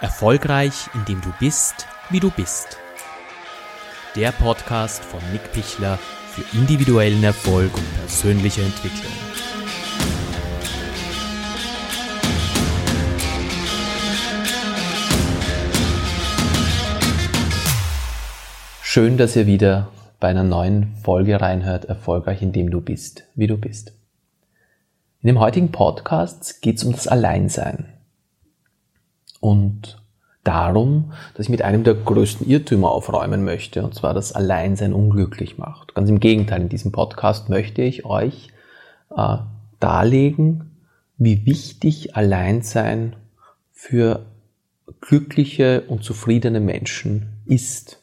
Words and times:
Erfolgreich, 0.00 0.88
indem 0.94 1.20
du 1.20 1.30
bist, 1.38 1.86
wie 2.08 2.20
du 2.20 2.30
bist. 2.30 2.78
Der 4.16 4.32
Podcast 4.32 5.04
von 5.04 5.20
Nick 5.30 5.52
Pichler 5.52 5.98
für 6.30 6.56
individuellen 6.56 7.22
Erfolg 7.22 7.74
und 7.74 7.96
persönliche 7.98 8.62
Entwicklung. 8.62 9.12
Schön, 18.82 19.18
dass 19.18 19.36
ihr 19.36 19.46
wieder 19.46 19.88
bei 20.18 20.28
einer 20.28 20.44
neuen 20.44 20.96
Folge 21.02 21.42
reinhört, 21.42 21.84
erfolgreich, 21.84 22.40
indem 22.40 22.70
du 22.70 22.80
bist, 22.80 23.24
wie 23.34 23.46
du 23.46 23.58
bist. 23.58 23.92
In 25.20 25.26
dem 25.26 25.40
heutigen 25.40 25.70
Podcast 25.70 26.62
geht 26.62 26.78
es 26.78 26.84
um 26.84 26.92
das 26.92 27.06
Alleinsein 27.06 27.99
und 29.40 30.00
darum, 30.44 31.12
dass 31.34 31.46
ich 31.46 31.50
mit 31.50 31.62
einem 31.62 31.84
der 31.84 31.94
größten 31.94 32.46
Irrtümer 32.46 32.90
aufräumen 32.90 33.44
möchte, 33.44 33.82
und 33.82 33.94
zwar 33.94 34.14
das 34.14 34.32
Alleinsein 34.32 34.92
unglücklich 34.92 35.58
macht. 35.58 35.94
Ganz 35.94 36.08
im 36.08 36.20
Gegenteil, 36.20 36.62
in 36.62 36.68
diesem 36.68 36.92
Podcast 36.92 37.48
möchte 37.48 37.82
ich 37.82 38.04
euch 38.04 38.48
äh, 39.16 39.36
darlegen, 39.80 40.70
wie 41.18 41.44
wichtig 41.44 42.16
Alleinsein 42.16 43.16
für 43.72 44.26
glückliche 45.00 45.82
und 45.82 46.02
zufriedene 46.02 46.60
Menschen 46.60 47.42
ist. 47.46 48.02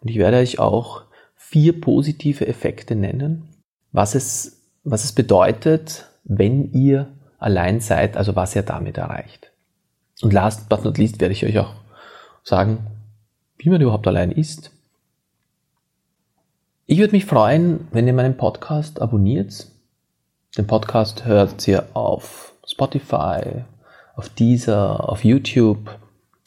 Und 0.00 0.10
ich 0.10 0.18
werde 0.18 0.38
euch 0.38 0.58
auch 0.58 1.02
vier 1.34 1.80
positive 1.80 2.46
Effekte 2.46 2.94
nennen, 2.96 3.48
was 3.92 4.14
es, 4.14 4.62
was 4.84 5.04
es 5.04 5.12
bedeutet, 5.12 6.08
wenn 6.24 6.72
ihr 6.72 7.08
allein 7.38 7.80
seid, 7.80 8.16
also 8.16 8.34
was 8.34 8.56
ihr 8.56 8.62
damit 8.62 8.98
erreicht. 8.98 9.52
Und 10.22 10.32
last 10.32 10.68
but 10.68 10.84
not 10.84 10.98
least 10.98 11.20
werde 11.20 11.32
ich 11.32 11.44
euch 11.44 11.58
auch 11.58 11.74
sagen, 12.42 12.86
wie 13.58 13.68
man 13.68 13.80
überhaupt 13.80 14.06
allein 14.06 14.30
ist. 14.30 14.70
Ich 16.86 16.98
würde 16.98 17.12
mich 17.12 17.26
freuen, 17.26 17.88
wenn 17.90 18.06
ihr 18.06 18.12
meinen 18.12 18.36
Podcast 18.36 19.02
abonniert. 19.02 19.66
Den 20.56 20.66
Podcast 20.66 21.24
hört 21.24 21.66
ihr 21.68 21.84
auf 21.94 22.54
Spotify, 22.66 23.64
auf 24.14 24.28
Deezer, 24.30 25.08
auf 25.08 25.24
YouTube. 25.24 25.98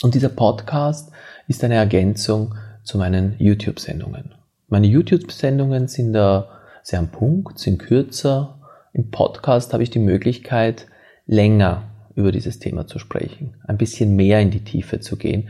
Und 0.01 0.15
dieser 0.15 0.29
Podcast 0.29 1.11
ist 1.47 1.63
eine 1.63 1.75
Ergänzung 1.75 2.55
zu 2.83 2.97
meinen 2.97 3.35
YouTube-Sendungen. 3.37 4.33
Meine 4.67 4.87
YouTube-Sendungen 4.87 5.87
sind 5.87 6.13
da 6.13 6.47
sehr 6.83 6.99
am 6.99 7.09
Punkt, 7.09 7.59
sind 7.59 7.79
kürzer. 7.79 8.59
Im 8.93 9.11
Podcast 9.11 9.73
habe 9.73 9.83
ich 9.83 9.89
die 9.89 9.99
Möglichkeit, 9.99 10.87
länger 11.27 11.83
über 12.15 12.31
dieses 12.31 12.59
Thema 12.59 12.87
zu 12.87 12.99
sprechen, 12.99 13.55
ein 13.65 13.77
bisschen 13.77 14.15
mehr 14.15 14.39
in 14.39 14.51
die 14.51 14.63
Tiefe 14.63 14.99
zu 14.99 15.17
gehen, 15.17 15.49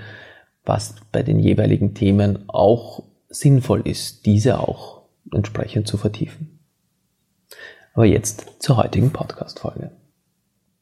was 0.66 0.96
bei 1.12 1.24
den 1.24 1.40
jeweiligen 1.40 1.94
Themen 1.94 2.48
auch 2.48 3.04
sinnvoll 3.30 3.82
ist, 3.88 4.26
diese 4.26 4.60
auch 4.60 5.04
entsprechend 5.32 5.88
zu 5.88 5.98
vertiefen. 5.98 6.60
Aber 7.94 8.06
jetzt 8.06 8.48
zur 8.60 8.78
heutigen 8.78 9.12
Podcast-Folge. 9.12 9.92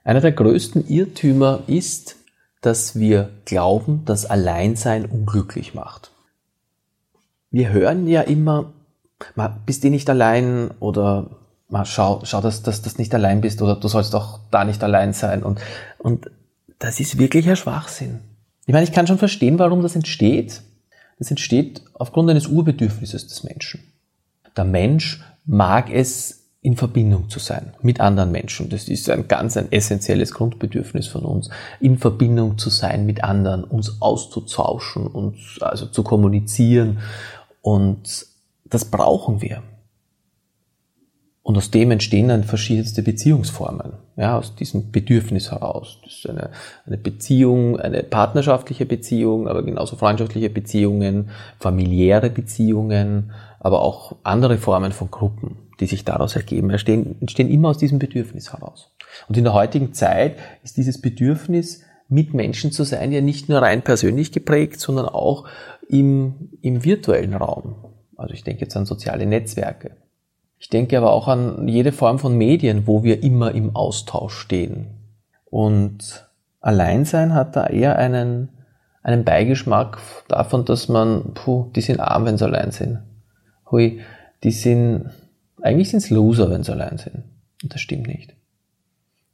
Einer 0.03 0.21
der 0.21 0.31
größten 0.31 0.87
Irrtümer 0.87 1.63
ist, 1.67 2.15
dass 2.61 2.99
wir 2.99 3.29
glauben, 3.45 4.03
dass 4.05 4.25
Alleinsein 4.25 5.05
unglücklich 5.05 5.73
macht. 5.73 6.11
Wir 7.49 7.71
hören 7.71 8.07
ja 8.07 8.21
immer, 8.21 8.73
bist 9.65 9.83
du 9.83 9.89
nicht 9.89 10.09
allein 10.09 10.71
oder 10.79 11.36
mal 11.69 11.85
schau, 11.85 12.21
schau, 12.23 12.41
dass, 12.41 12.63
dass, 12.63 12.81
dass 12.81 12.93
du 12.95 13.01
nicht 13.01 13.13
allein 13.13 13.41
bist 13.41 13.61
oder 13.61 13.75
du 13.75 13.87
sollst 13.87 14.15
auch 14.15 14.39
da 14.51 14.63
nicht 14.63 14.83
allein 14.83 15.13
sein. 15.13 15.43
Und, 15.43 15.59
und 15.97 16.29
das 16.79 16.99
ist 16.99 17.17
wirklich 17.17 17.49
ein 17.49 17.55
Schwachsinn. 17.55 18.19
Ich 18.65 18.73
meine, 18.73 18.83
ich 18.83 18.91
kann 18.91 19.07
schon 19.07 19.17
verstehen, 19.17 19.59
warum 19.59 19.81
das 19.81 19.95
entsteht. 19.95 20.61
Das 21.19 21.29
entsteht 21.29 21.81
aufgrund 21.93 22.29
eines 22.29 22.47
Urbedürfnisses 22.47 23.27
des 23.27 23.43
Menschen. 23.43 23.91
Der 24.55 24.65
Mensch 24.65 25.21
mag 25.45 25.89
es, 25.89 26.47
in 26.67 26.75
Verbindung 26.75 27.29
zu 27.29 27.39
sein 27.39 27.73
mit 27.81 28.01
anderen 28.01 28.31
Menschen. 28.31 28.69
Das 28.69 28.89
ist 28.89 29.09
ein 29.09 29.29
ganz 29.29 29.55
ein 29.55 29.71
essentielles 29.71 30.33
Grundbedürfnis 30.33 31.07
von 31.07 31.23
uns, 31.23 31.49
in 31.79 31.97
Verbindung 31.97 32.57
zu 32.57 32.69
sein 32.69 33.05
mit 33.05 33.23
anderen, 33.23 33.63
uns 33.63 34.01
auszutauschen, 34.01 35.07
uns 35.07 35.61
also 35.61 35.85
zu 35.85 36.03
kommunizieren. 36.03 36.99
Und 37.61 38.25
das 38.65 38.83
brauchen 38.83 39.41
wir. 39.41 39.63
Und 41.47 41.55
aus 41.55 41.71
dem 41.71 41.91
entstehen 41.91 42.27
dann 42.27 42.43
verschiedenste 42.43 43.01
Beziehungsformen, 43.01 43.93
ja, 44.17 44.37
aus 44.37 44.55
diesem 44.55 44.91
Bedürfnis 44.91 45.49
heraus. 45.49 45.97
Das 46.03 46.15
ist 46.15 46.29
eine, 46.29 46.49
eine 46.85 46.97
Beziehung, 46.97 47.79
eine 47.79 48.03
partnerschaftliche 48.03 48.85
Beziehung, 48.85 49.47
aber 49.47 49.63
genauso 49.63 49.95
freundschaftliche 49.95 50.49
Beziehungen, 50.49 51.29
familiäre 51.57 52.29
Beziehungen, 52.29 53.31
aber 53.61 53.81
auch 53.81 54.17
andere 54.23 54.57
Formen 54.57 54.91
von 54.91 55.09
Gruppen, 55.09 55.69
die 55.79 55.85
sich 55.85 56.03
daraus 56.03 56.35
ergeben, 56.35 56.69
entstehen, 56.69 57.15
entstehen 57.21 57.49
immer 57.49 57.69
aus 57.69 57.77
diesem 57.77 57.97
Bedürfnis 57.97 58.51
heraus. 58.51 58.93
Und 59.29 59.37
in 59.37 59.45
der 59.45 59.53
heutigen 59.53 59.93
Zeit 59.93 60.35
ist 60.65 60.75
dieses 60.75 60.99
Bedürfnis, 60.99 61.81
mit 62.09 62.33
Menschen 62.33 62.73
zu 62.73 62.83
sein, 62.83 63.13
ja 63.13 63.21
nicht 63.21 63.47
nur 63.47 63.61
rein 63.61 63.83
persönlich 63.83 64.33
geprägt, 64.33 64.81
sondern 64.81 65.05
auch 65.05 65.47
im, 65.87 66.49
im 66.61 66.83
virtuellen 66.83 67.35
Raum. 67.35 67.75
Also 68.17 68.33
ich 68.33 68.43
denke 68.43 68.63
jetzt 68.63 68.75
an 68.75 68.85
soziale 68.85 69.25
Netzwerke. 69.25 69.95
Ich 70.59 70.69
denke 70.69 70.97
aber 70.97 71.11
auch 71.11 71.27
an 71.27 71.67
jede 71.67 71.91
Form 71.91 72.19
von 72.19 72.37
Medien, 72.37 72.87
wo 72.87 73.03
wir 73.03 73.23
immer 73.23 73.51
im 73.53 73.75
Austausch 73.75 74.37
stehen. 74.37 74.87
Und 75.45 76.27
Alleinsein 76.59 77.33
hat 77.33 77.55
da 77.55 77.67
eher 77.67 77.97
einen, 77.97 78.49
einen 79.03 79.23
Beigeschmack 79.23 79.99
davon, 80.27 80.65
dass 80.65 80.89
man, 80.89 81.33
puh, 81.33 81.69
die 81.75 81.81
sind 81.81 81.99
arm, 81.99 82.25
wenn 82.25 82.37
sie 82.37 82.45
allein 82.45 82.71
sind. 82.71 82.99
Hui, 83.69 84.01
die 84.43 84.51
sind, 84.51 85.11
eigentlich 85.61 85.89
sind 85.89 85.99
es 85.99 86.09
Loser, 86.09 86.49
wenn 86.49 86.63
sie 86.63 86.71
allein 86.71 86.97
sind. 86.97 87.23
Und 87.63 87.73
das 87.73 87.81
stimmt 87.81 88.07
nicht. 88.07 88.35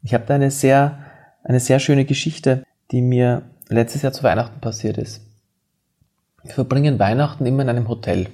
Ich 0.02 0.14
habe 0.14 0.26
da 0.28 0.36
eine 0.36 0.52
sehr, 0.52 1.00
eine 1.44 1.60
sehr 1.60 1.80
schöne 1.80 2.06
Geschichte, 2.06 2.64
die 2.92 3.02
mir 3.02 3.44
letztes 3.70 4.02
Jahr 4.02 4.12
zu 4.12 4.24
Weihnachten 4.24 4.60
passiert 4.60 4.98
ist. 4.98 5.22
Wir 6.44 6.54
verbringen 6.54 7.00
Weihnachten 7.00 7.46
immer 7.46 7.64
in 7.64 7.70
einem 7.70 7.88
Hotel 7.88 8.28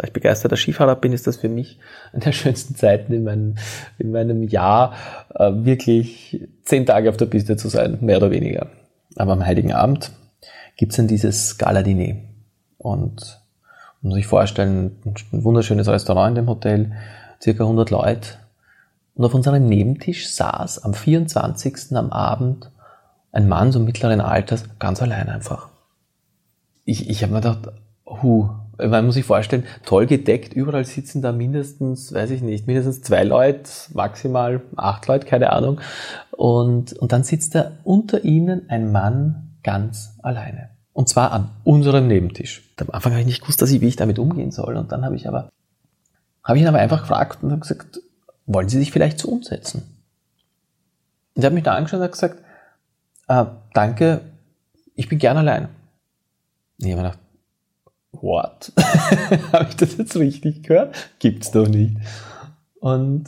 da 0.00 0.06
ich 0.06 0.12
begeisterter 0.14 0.56
Skifahrer 0.56 0.96
bin, 0.96 1.12
ist 1.12 1.26
das 1.26 1.36
für 1.36 1.50
mich 1.50 1.78
eine 2.12 2.22
der 2.24 2.32
schönsten 2.32 2.74
Zeiten 2.74 3.12
in 3.12 3.24
meinem, 3.24 3.56
in 3.98 4.10
meinem 4.10 4.42
Jahr, 4.42 4.94
äh, 5.34 5.50
wirklich 5.52 6.48
zehn 6.64 6.86
Tage 6.86 7.10
auf 7.10 7.18
der 7.18 7.26
Piste 7.26 7.56
zu 7.56 7.68
sein, 7.68 7.98
mehr 8.00 8.16
oder 8.16 8.30
weniger. 8.30 8.68
Aber 9.16 9.32
am 9.32 9.44
Heiligen 9.44 9.72
Abend 9.72 10.12
gibt's 10.76 10.96
dann 10.96 11.06
dieses 11.06 11.58
Gala-Diner. 11.58 12.16
Und 12.78 13.40
man 14.00 14.10
muss 14.10 14.14
sich 14.14 14.26
vorstellen, 14.26 14.96
ein 15.04 15.44
wunderschönes 15.44 15.88
Restaurant 15.88 16.30
in 16.30 16.44
dem 16.44 16.48
Hotel, 16.48 16.92
circa 17.42 17.64
100 17.64 17.90
Leute. 17.90 18.28
Und 19.14 19.26
auf 19.26 19.34
unserem 19.34 19.66
Nebentisch 19.66 20.30
saß 20.30 20.82
am 20.84 20.94
24. 20.94 21.94
am 21.94 22.10
Abend 22.10 22.70
ein 23.32 23.48
Mann 23.48 23.70
so 23.70 23.80
mittleren 23.80 24.22
Alters, 24.22 24.64
ganz 24.78 25.02
allein 25.02 25.28
einfach. 25.28 25.68
Ich, 26.86 27.10
ich 27.10 27.22
habe 27.22 27.34
mir 27.34 27.42
gedacht, 27.42 27.68
hu, 28.06 28.48
man 28.88 29.06
muss 29.06 29.14
sich 29.14 29.24
vorstellen, 29.24 29.64
toll 29.84 30.06
gedeckt, 30.06 30.52
überall 30.52 30.84
sitzen 30.84 31.22
da 31.22 31.32
mindestens, 31.32 32.12
weiß 32.12 32.30
ich 32.30 32.42
nicht, 32.42 32.66
mindestens 32.66 33.02
zwei 33.02 33.24
Leute, 33.24 33.70
maximal 33.94 34.62
acht 34.76 35.06
Leute, 35.06 35.26
keine 35.26 35.52
Ahnung. 35.52 35.80
Und, 36.30 36.92
und 36.94 37.12
dann 37.12 37.24
sitzt 37.24 37.54
da 37.54 37.72
unter 37.84 38.24
ihnen 38.24 38.68
ein 38.68 38.92
Mann 38.92 39.58
ganz 39.62 40.14
alleine. 40.22 40.70
Und 40.92 41.08
zwar 41.08 41.32
an 41.32 41.50
unserem 41.64 42.08
Nebentisch. 42.08 42.62
Am 42.78 42.90
Anfang 42.90 43.12
habe 43.12 43.20
ich 43.20 43.26
nicht 43.26 43.42
gewusst, 43.42 43.62
dass 43.62 43.70
ich, 43.70 43.80
wie 43.80 43.88
ich 43.88 43.96
damit 43.96 44.18
umgehen 44.18 44.50
soll. 44.50 44.76
Und 44.76 44.90
dann 44.92 45.04
habe 45.04 45.16
ich 45.16 45.28
aber, 45.28 45.50
habe 46.42 46.58
ich 46.58 46.62
ihn 46.62 46.68
aber 46.68 46.78
einfach 46.78 47.02
gefragt 47.02 47.42
und 47.42 47.50
habe 47.50 47.60
gesagt, 47.60 48.00
wollen 48.46 48.68
Sie 48.68 48.78
sich 48.78 48.90
vielleicht 48.90 49.18
zu 49.18 49.30
uns 49.30 49.46
setzen? 49.46 49.82
Und 51.34 51.42
er 51.42 51.46
hat 51.46 51.54
mich 51.54 51.62
da 51.62 51.74
angeschaut 51.74 52.00
und 52.00 52.04
hat 52.04 52.12
gesagt, 52.12 52.42
ah, 53.28 53.46
danke, 53.72 54.22
ich 54.94 55.08
bin 55.08 55.18
gern 55.18 55.36
allein. 55.36 55.68
Ich 56.78 56.90
habe 56.92 57.02
gedacht, 57.02 57.18
what? 58.22 58.72
Habe 59.52 59.68
ich 59.68 59.76
das 59.76 59.96
jetzt 59.96 60.16
richtig 60.16 60.62
gehört? 60.64 60.94
Gibt's 61.18 61.50
doch 61.50 61.68
nicht. 61.68 61.96
Und, 62.80 63.24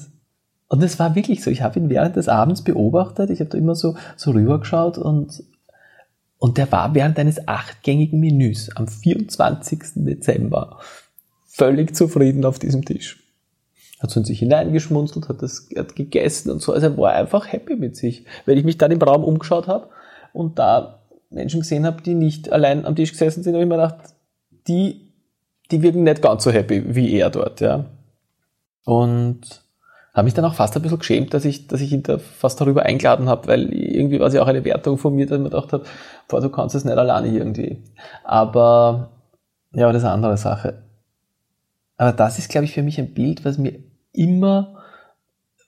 und 0.69 0.83
es 0.83 0.99
war 0.99 1.15
wirklich 1.15 1.43
so. 1.43 1.51
Ich 1.51 1.63
habe 1.63 1.79
ihn 1.79 1.91
während 1.91 2.17
des 2.17 2.29
Abends 2.29 2.63
beobachtet. 2.63 3.31
Ich 3.31 3.41
habe 3.41 3.51
da 3.51 3.59
immer 3.59 3.75
so, 3.75 3.97
so 4.17 4.31
rübergeschaut 4.31 4.99
und, 4.99 5.43
und 6.39 6.59
der 6.59 6.71
war 6.73 6.95
während 6.95 7.19
eines 7.19 7.47
achtgängigen 7.47 8.19
Menüs 8.19 8.75
am 8.75 8.89
24. 8.89 9.81
Dezember 9.97 10.79
völlig 11.45 11.95
zufrieden 11.95 12.45
auf 12.45 12.59
diesem 12.59 12.85
Tisch. 12.85 13.23
Hat 14.01 14.11
so 14.11 14.21
in 14.21 14.25
sich 14.25 14.41
hineingeschmunzelt, 14.41 15.29
hat 15.29 15.43
das 15.43 15.69
hat 15.77 15.95
gegessen 15.95 16.51
und 16.51 16.61
so. 16.61 16.73
Also 16.73 16.87
er 16.87 16.97
war 16.97 17.13
einfach 17.13 17.53
happy 17.53 17.77
mit 17.77 17.95
sich. 17.95 18.25
Wenn 18.47 18.59
ich 18.59 18.65
mich 18.65 18.79
dann 18.79 18.91
im 18.91 19.01
Raum 19.01 19.23
umgeschaut 19.23 19.69
habe 19.69 19.89
und 20.33 20.59
da 20.59 21.03
Menschen 21.31 21.61
gesehen 21.61 21.87
habe, 21.87 22.03
die 22.03 22.15
nicht 22.15 22.51
allein 22.51 22.85
am 22.85 22.97
Tisch 22.97 23.13
gesessen 23.13 23.43
sind, 23.43 23.53
habe 23.55 23.63
ich 23.63 23.69
mir 23.69 23.77
gedacht, 23.77 24.15
die, 24.69 25.13
die 25.71 25.83
wirken 25.83 26.05
nicht 26.05 26.23
ganz 26.23 26.45
so 26.45 26.51
happy 26.51 26.95
wie 26.95 27.13
er 27.15 27.31
dort, 27.31 27.61
ja. 27.61 27.87
Und 28.85 29.63
Habe 30.15 30.27
mich 30.27 30.35
dann 30.35 30.45
auch 30.45 30.55
fast 30.55 30.77
ein 30.77 30.83
bisschen 30.83 30.99
geschämt, 30.99 31.33
dass 31.33 31.47
ich, 31.47 31.69
dass 31.69 31.81
ich 31.81 31.91
ihn 31.91 32.03
da 32.03 32.19
fast 32.19 32.61
darüber 32.61 32.83
eingeladen 32.83 33.31
habe, 33.31 33.49
weil 33.49 33.73
irgendwie 33.73 34.21
war 34.21 34.27
es 34.27 34.35
ja 34.35 34.43
auch 34.43 34.47
eine 34.47 34.65
Wertung 34.65 34.99
von 34.99 35.15
mir, 35.15 35.25
dass 35.27 35.39
ich 35.39 35.43
mir 35.43 35.49
gedacht 35.49 35.73
habe, 35.73 35.85
boah, 36.29 36.41
du 36.43 36.51
kannst 36.51 36.75
es 36.75 36.85
nicht 36.85 36.99
alleine 36.99 37.29
irgendwie. 37.29 37.83
Aber, 38.23 39.11
ja, 39.73 39.85
aber 39.85 39.95
das 39.95 40.03
ist 40.03 40.07
eine 40.07 40.15
andere 40.15 40.37
Sache. 40.37 40.83
Aber 41.97 42.13
das 42.13 42.39
ist, 42.39 42.51
glaube 42.51 42.67
ich, 42.67 42.75
für 42.75 42.83
mich 42.83 42.99
ein 42.99 43.15
Bild, 43.15 43.45
was 43.47 43.57
mir 43.57 43.79
immer, 44.13 44.83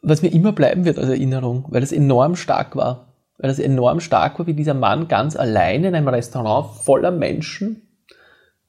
was 0.03 0.21
mir 0.21 0.33
immer 0.33 0.53
bleiben 0.53 0.85
wird 0.85 0.99
als 0.99 1.09
Erinnerung, 1.09 1.65
weil 1.71 1.83
es 1.83 1.93
enorm 1.93 2.37
stark 2.37 2.77
war. 2.77 3.15
Weil 3.39 3.51
es 3.51 3.59
enorm 3.59 4.01
stark 4.01 4.39
war, 4.39 4.47
wie 4.47 4.55
dieser 4.55 4.75
Mann 4.75 5.09
ganz 5.09 5.37
alleine 5.37 5.89
in 5.89 5.95
einem 5.95 6.09
Restaurant 6.09 6.77
voller 6.83 7.11
Menschen 7.11 7.81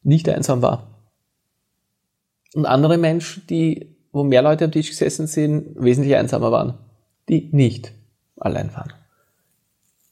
nicht 0.05 0.29
einsam 0.29 0.61
war. 0.61 0.87
Und 2.53 2.65
andere 2.65 2.97
Menschen, 2.97 3.45
die, 3.47 3.97
wo 4.11 4.23
mehr 4.23 4.41
Leute 4.41 4.65
am 4.65 4.71
Tisch 4.71 4.89
gesessen 4.89 5.27
sind, 5.27 5.75
wesentlich 5.75 6.15
einsamer 6.15 6.51
waren, 6.51 6.75
die 7.27 7.49
nicht 7.51 7.91
allein 8.37 8.73
waren. 8.73 8.93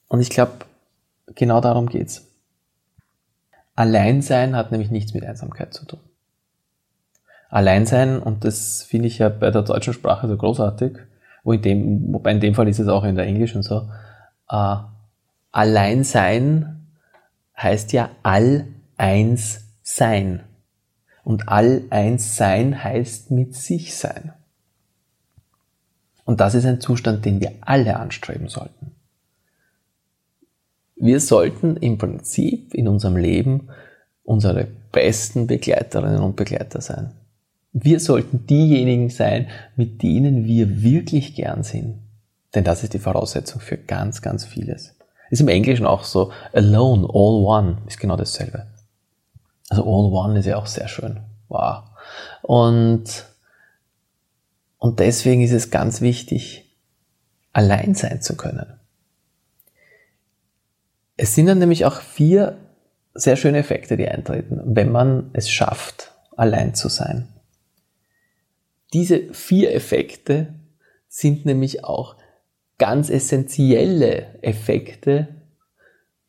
Und 0.08 0.20
ich 0.20 0.30
glaube, 0.30 0.54
genau 1.36 1.62
darum 1.62 1.88
geht's. 1.88 2.28
Alleinsein 3.76 4.56
hat 4.56 4.72
nämlich 4.72 4.92
nichts 4.92 5.14
mit 5.14 5.26
Einsamkeit 5.26 5.74
zu 5.74 5.86
tun. 5.86 6.00
Alleinsein, 7.50 8.20
und 8.20 8.46
das 8.46 8.84
finde 8.84 9.08
ich 9.08 9.20
ja 9.20 9.30
bei 9.30 9.52
der 9.52 9.62
deutschen 9.62 9.94
Sprache 9.94 10.28
so 10.28 10.36
großartig, 10.36 10.98
wo 11.44 11.54
in 11.54 11.62
dem, 11.62 12.14
wobei 12.14 12.32
in 12.32 12.40
dem 12.40 12.56
Fall 12.56 12.68
ist 12.68 12.80
es 12.80 12.88
auch 12.88 13.04
in 13.04 13.16
der 13.16 13.26
englischen 13.26 13.64
so, 13.64 13.90
äh, 14.50 14.76
Alleinsein 15.52 16.88
heißt 17.56 17.94
ja 17.94 18.10
all 18.24 18.68
eins 18.98 19.63
sein. 19.84 20.44
Und 21.24 21.50
all 21.50 21.84
eins 21.90 22.36
sein 22.36 22.84
heißt 22.84 23.32
mit 23.32 23.56
sich 23.56 23.96
sein. 23.96 24.34
Und 26.26 26.40
das 26.40 26.56
ist 26.56 26.66
ein 26.66 26.82
Zustand, 26.82 27.26
den 27.26 27.42
wir 27.42 27.52
alle 27.62 27.98
anstreben 27.98 28.48
sollten. 28.48 28.92
Wir 30.96 31.20
sollten 31.20 31.76
im 31.78 31.98
Prinzip 31.98 32.74
in 32.74 32.88
unserem 32.88 33.18
Leben 33.18 33.68
unsere 34.24 34.68
besten 34.92 35.48
Begleiterinnen 35.48 36.22
und 36.22 36.38
Begleiter 36.38 36.80
sein. 36.80 37.12
Wir 37.74 38.00
sollten 38.00 38.46
diejenigen 38.46 39.10
sein, 39.10 39.48
mit 39.76 40.02
denen 40.02 40.46
wir 40.46 40.82
wirklich 40.82 41.36
gern 41.36 41.64
sind. 41.64 42.00
Denn 42.56 42.64
das 42.64 42.84
ist 42.84 42.94
die 42.94 43.00
Voraussetzung 43.00 43.60
für 43.60 43.78
ganz, 43.78 44.22
ganz 44.22 44.46
vieles. 44.46 44.96
Ist 45.30 45.42
im 45.42 45.48
Englischen 45.48 45.88
auch 45.88 46.04
so, 46.04 46.32
alone, 46.54 47.08
all 47.12 47.44
one, 47.44 47.78
ist 47.88 48.00
genau 48.00 48.16
dasselbe. 48.16 48.68
Also 49.74 49.86
all 49.86 50.14
one 50.14 50.38
ist 50.38 50.46
ja 50.46 50.58
auch 50.58 50.68
sehr 50.68 50.88
schön. 50.88 51.22
Wow. 51.48 51.86
Und, 52.44 53.26
und 54.78 55.00
deswegen 55.00 55.42
ist 55.42 55.52
es 55.52 55.72
ganz 55.72 56.00
wichtig, 56.00 56.78
allein 57.54 57.96
sein 57.96 58.22
zu 58.22 58.38
können. 58.38 58.80
Es 61.18 61.34
sind 61.34 61.48
dann 61.48 61.58
nämlich 61.58 61.86
auch 61.86 62.02
vier 62.02 62.60
sehr 63.16 63.36
schöne 63.36 63.58
Effekte, 63.58 63.98
die 63.98 64.08
eintreten, 64.08 64.62
wenn 64.64 64.92
man 64.92 65.32
es 65.34 65.50
schafft, 65.50 66.12
allein 66.38 66.76
zu 66.76 66.88
sein. 66.88 67.28
Diese 68.94 69.34
vier 69.34 69.74
Effekte 69.74 70.54
sind 71.08 71.48
nämlich 71.48 71.84
auch 71.84 72.16
ganz 72.78 73.10
essentielle 73.10 74.40
Effekte 74.44 75.30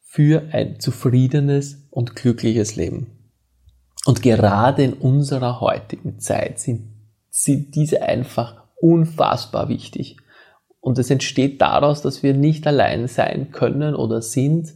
für 0.00 0.48
ein 0.52 0.80
zufriedenes 0.80 1.86
und 1.90 2.16
glückliches 2.16 2.76
Leben. 2.76 3.14
Und 4.04 4.22
gerade 4.22 4.84
in 4.84 4.92
unserer 4.92 5.60
heutigen 5.60 6.18
Zeit 6.18 6.60
sind, 6.60 6.92
sind 7.30 7.74
diese 7.74 8.02
einfach 8.02 8.64
unfassbar 8.76 9.68
wichtig. 9.68 10.18
Und 10.80 10.98
es 10.98 11.10
entsteht 11.10 11.60
daraus, 11.62 12.02
dass 12.02 12.22
wir 12.22 12.34
nicht 12.34 12.66
allein 12.66 13.08
sein 13.08 13.50
können 13.50 13.94
oder 13.94 14.20
sind, 14.20 14.74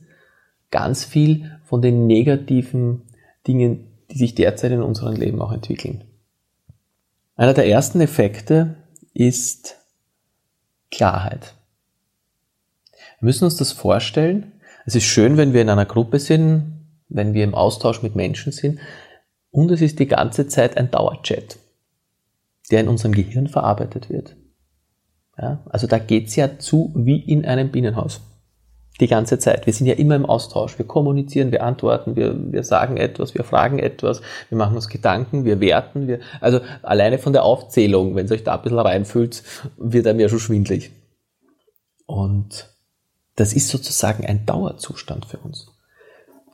ganz 0.70 1.04
viel 1.04 1.58
von 1.64 1.82
den 1.82 2.06
negativen 2.06 3.02
Dingen, 3.46 3.88
die 4.10 4.18
sich 4.18 4.34
derzeit 4.34 4.72
in 4.72 4.82
unserem 4.82 5.14
Leben 5.14 5.42
auch 5.42 5.52
entwickeln. 5.52 6.04
Einer 7.36 7.54
der 7.54 7.68
ersten 7.68 8.00
Effekte 8.00 8.76
ist 9.12 9.76
Klarheit. 10.90 11.54
Wir 13.20 13.26
müssen 13.26 13.44
uns 13.44 13.56
das 13.56 13.72
vorstellen. 13.72 14.52
Es 14.86 14.94
ist 14.94 15.04
schön, 15.04 15.36
wenn 15.36 15.52
wir 15.52 15.60
in 15.60 15.68
einer 15.68 15.84
Gruppe 15.84 16.18
sind, 16.18 16.86
wenn 17.08 17.34
wir 17.34 17.44
im 17.44 17.54
Austausch 17.54 18.02
mit 18.02 18.16
Menschen 18.16 18.52
sind. 18.52 18.80
Und 19.50 19.70
es 19.70 19.80
ist 19.80 19.98
die 19.98 20.06
ganze 20.06 20.46
Zeit 20.46 20.76
ein 20.76 20.90
Dauerchat, 20.90 21.58
der 22.70 22.80
in 22.80 22.88
unserem 22.88 23.12
Gehirn 23.12 23.48
verarbeitet 23.48 24.10
wird. 24.10 24.36
Ja, 25.40 25.60
also 25.66 25.86
da 25.86 25.98
geht's 25.98 26.36
ja 26.36 26.58
zu 26.58 26.92
wie 26.96 27.20
in 27.20 27.44
einem 27.44 27.70
Bienenhaus. 27.70 28.20
Die 29.00 29.06
ganze 29.06 29.38
Zeit. 29.38 29.64
Wir 29.66 29.72
sind 29.72 29.86
ja 29.86 29.94
immer 29.94 30.16
im 30.16 30.26
Austausch. 30.26 30.76
Wir 30.76 30.86
kommunizieren, 30.86 31.52
wir 31.52 31.62
antworten, 31.62 32.16
wir, 32.16 32.34
wir 32.52 32.64
sagen 32.64 32.96
etwas, 32.96 33.32
wir 33.34 33.44
fragen 33.44 33.78
etwas, 33.78 34.22
wir 34.48 34.58
machen 34.58 34.74
uns 34.74 34.88
Gedanken, 34.88 35.44
wir 35.44 35.60
werten. 35.60 36.08
Wir, 36.08 36.18
also 36.40 36.60
alleine 36.82 37.18
von 37.18 37.32
der 37.32 37.44
Aufzählung, 37.44 38.16
wenn 38.16 38.26
es 38.26 38.32
euch 38.32 38.42
da 38.42 38.56
ein 38.56 38.62
bisschen 38.62 38.78
reinfühlt, 38.80 39.44
wird 39.76 40.08
einem 40.08 40.18
ja 40.18 40.28
schon 40.28 40.40
schwindlig. 40.40 40.90
Und 42.06 42.68
das 43.36 43.52
ist 43.52 43.68
sozusagen 43.68 44.26
ein 44.26 44.46
Dauerzustand 44.46 45.26
für 45.26 45.38
uns. 45.38 45.68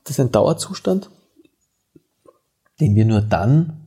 Das 0.04 0.18
ist 0.18 0.20
ein 0.20 0.32
Dauerzustand, 0.32 1.08
den 2.84 2.96
wir 2.96 3.06
nur 3.06 3.22
dann 3.22 3.86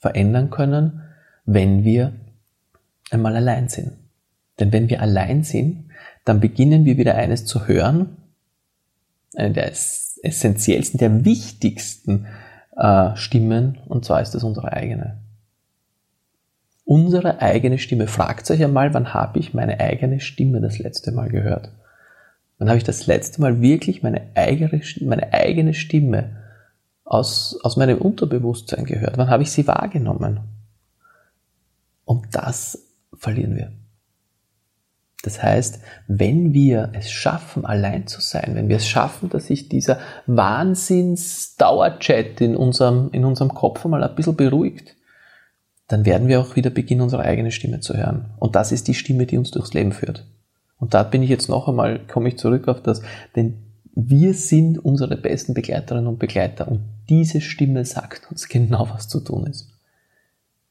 verändern 0.00 0.48
können, 0.48 1.02
wenn 1.44 1.84
wir 1.84 2.14
einmal 3.10 3.36
allein 3.36 3.68
sind. 3.68 3.92
Denn 4.58 4.72
wenn 4.72 4.88
wir 4.88 5.02
allein 5.02 5.42
sind, 5.42 5.90
dann 6.24 6.40
beginnen 6.40 6.86
wir 6.86 6.96
wieder 6.96 7.16
eines 7.16 7.44
zu 7.44 7.68
hören, 7.68 8.16
eine 9.36 9.52
der 9.52 9.70
essentiellsten, 10.22 10.98
der 10.98 11.26
wichtigsten 11.26 12.26
äh, 12.76 13.14
Stimmen, 13.14 13.76
und 13.88 14.06
zwar 14.06 14.22
ist 14.22 14.34
das 14.34 14.42
unsere 14.42 14.72
eigene. 14.72 15.18
Unsere 16.86 17.42
eigene 17.42 17.76
Stimme. 17.76 18.06
Fragt 18.06 18.50
euch 18.50 18.64
einmal, 18.64 18.94
wann 18.94 19.12
habe 19.12 19.38
ich 19.38 19.52
meine 19.52 19.80
eigene 19.80 20.20
Stimme 20.20 20.62
das 20.62 20.78
letzte 20.78 21.12
Mal 21.12 21.28
gehört? 21.28 21.72
Wann 22.56 22.68
habe 22.68 22.78
ich 22.78 22.84
das 22.84 23.06
letzte 23.06 23.42
Mal 23.42 23.60
wirklich 23.60 24.02
meine 24.02 24.22
eigene, 24.34 24.80
meine 25.02 25.34
eigene 25.34 25.74
Stimme 25.74 26.43
aus, 27.04 27.58
aus 27.62 27.76
meinem 27.76 27.98
Unterbewusstsein 27.98 28.84
gehört? 28.84 29.18
Wann 29.18 29.30
habe 29.30 29.42
ich 29.42 29.52
sie 29.52 29.66
wahrgenommen? 29.66 30.40
Und 32.04 32.34
das 32.34 32.86
verlieren 33.14 33.56
wir. 33.56 33.72
Das 35.22 35.42
heißt, 35.42 35.80
wenn 36.06 36.52
wir 36.52 36.90
es 36.92 37.10
schaffen, 37.10 37.64
allein 37.64 38.06
zu 38.06 38.20
sein, 38.20 38.54
wenn 38.54 38.68
wir 38.68 38.76
es 38.76 38.86
schaffen, 38.86 39.30
dass 39.30 39.46
sich 39.46 39.70
dieser 39.70 39.98
Wahnsinns-Dauerchat 40.26 42.42
in 42.42 42.56
unserem, 42.56 43.08
in 43.12 43.24
unserem 43.24 43.54
Kopf 43.54 43.86
mal 43.86 44.04
ein 44.04 44.14
bisschen 44.14 44.36
beruhigt, 44.36 44.96
dann 45.88 46.04
werden 46.04 46.28
wir 46.28 46.40
auch 46.40 46.56
wieder 46.56 46.68
beginnen, 46.68 47.00
unsere 47.00 47.22
eigene 47.22 47.52
Stimme 47.52 47.80
zu 47.80 47.96
hören. 47.96 48.34
Und 48.38 48.54
das 48.54 48.70
ist 48.70 48.86
die 48.86 48.92
Stimme, 48.92 49.24
die 49.24 49.38
uns 49.38 49.50
durchs 49.50 49.72
Leben 49.72 49.92
führt. 49.92 50.26
Und 50.78 50.92
da 50.92 51.02
bin 51.02 51.22
ich 51.22 51.30
jetzt 51.30 51.48
noch 51.48 51.68
einmal, 51.68 52.00
komme 52.06 52.28
ich 52.28 52.36
zurück 52.36 52.68
auf 52.68 52.82
das, 52.82 53.00
denn 53.34 53.63
wir 53.96 54.34
sind 54.34 54.78
unsere 54.84 55.16
besten 55.16 55.54
Begleiterinnen 55.54 56.08
und 56.08 56.18
Begleiter 56.18 56.68
und 56.68 56.80
diese 57.08 57.40
Stimme 57.40 57.84
sagt 57.84 58.30
uns 58.30 58.48
genau, 58.48 58.88
was 58.90 59.08
zu 59.08 59.20
tun 59.20 59.46
ist. 59.46 59.70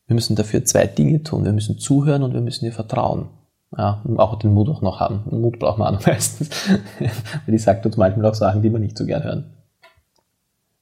Wir 0.08 0.16
müssen 0.16 0.36
dafür 0.36 0.66
zwei 0.66 0.88
Dinge 0.88 1.24
tun. 1.24 1.46
Wir 1.46 1.54
müssen 1.54 1.78
zuhören 1.80 2.24
und 2.24 2.34
wir 2.34 2.42
müssen 2.42 2.66
ihr 2.66 2.74
vertrauen. 2.74 3.30
Ja, 3.76 4.02
und 4.04 4.20
auch 4.20 4.38
den 4.38 4.54
Mut 4.54 4.70
auch 4.70 4.82
noch 4.82 5.00
haben. 5.00 5.24
Mut 5.32 5.58
braucht 5.58 5.80
man 5.80 5.96
auch 5.96 6.06
meistens. 6.06 6.50
Weil 6.70 7.52
die 7.52 7.58
sagt 7.58 7.86
uns 7.86 7.98
manchmal 7.98 8.26
auch 8.26 8.36
Sachen, 8.36 8.62
die 8.62 8.72
wir 8.72 8.80
nicht 8.80 8.98
so 8.98 9.06
gern 9.06 9.24
hören. 9.24 9.54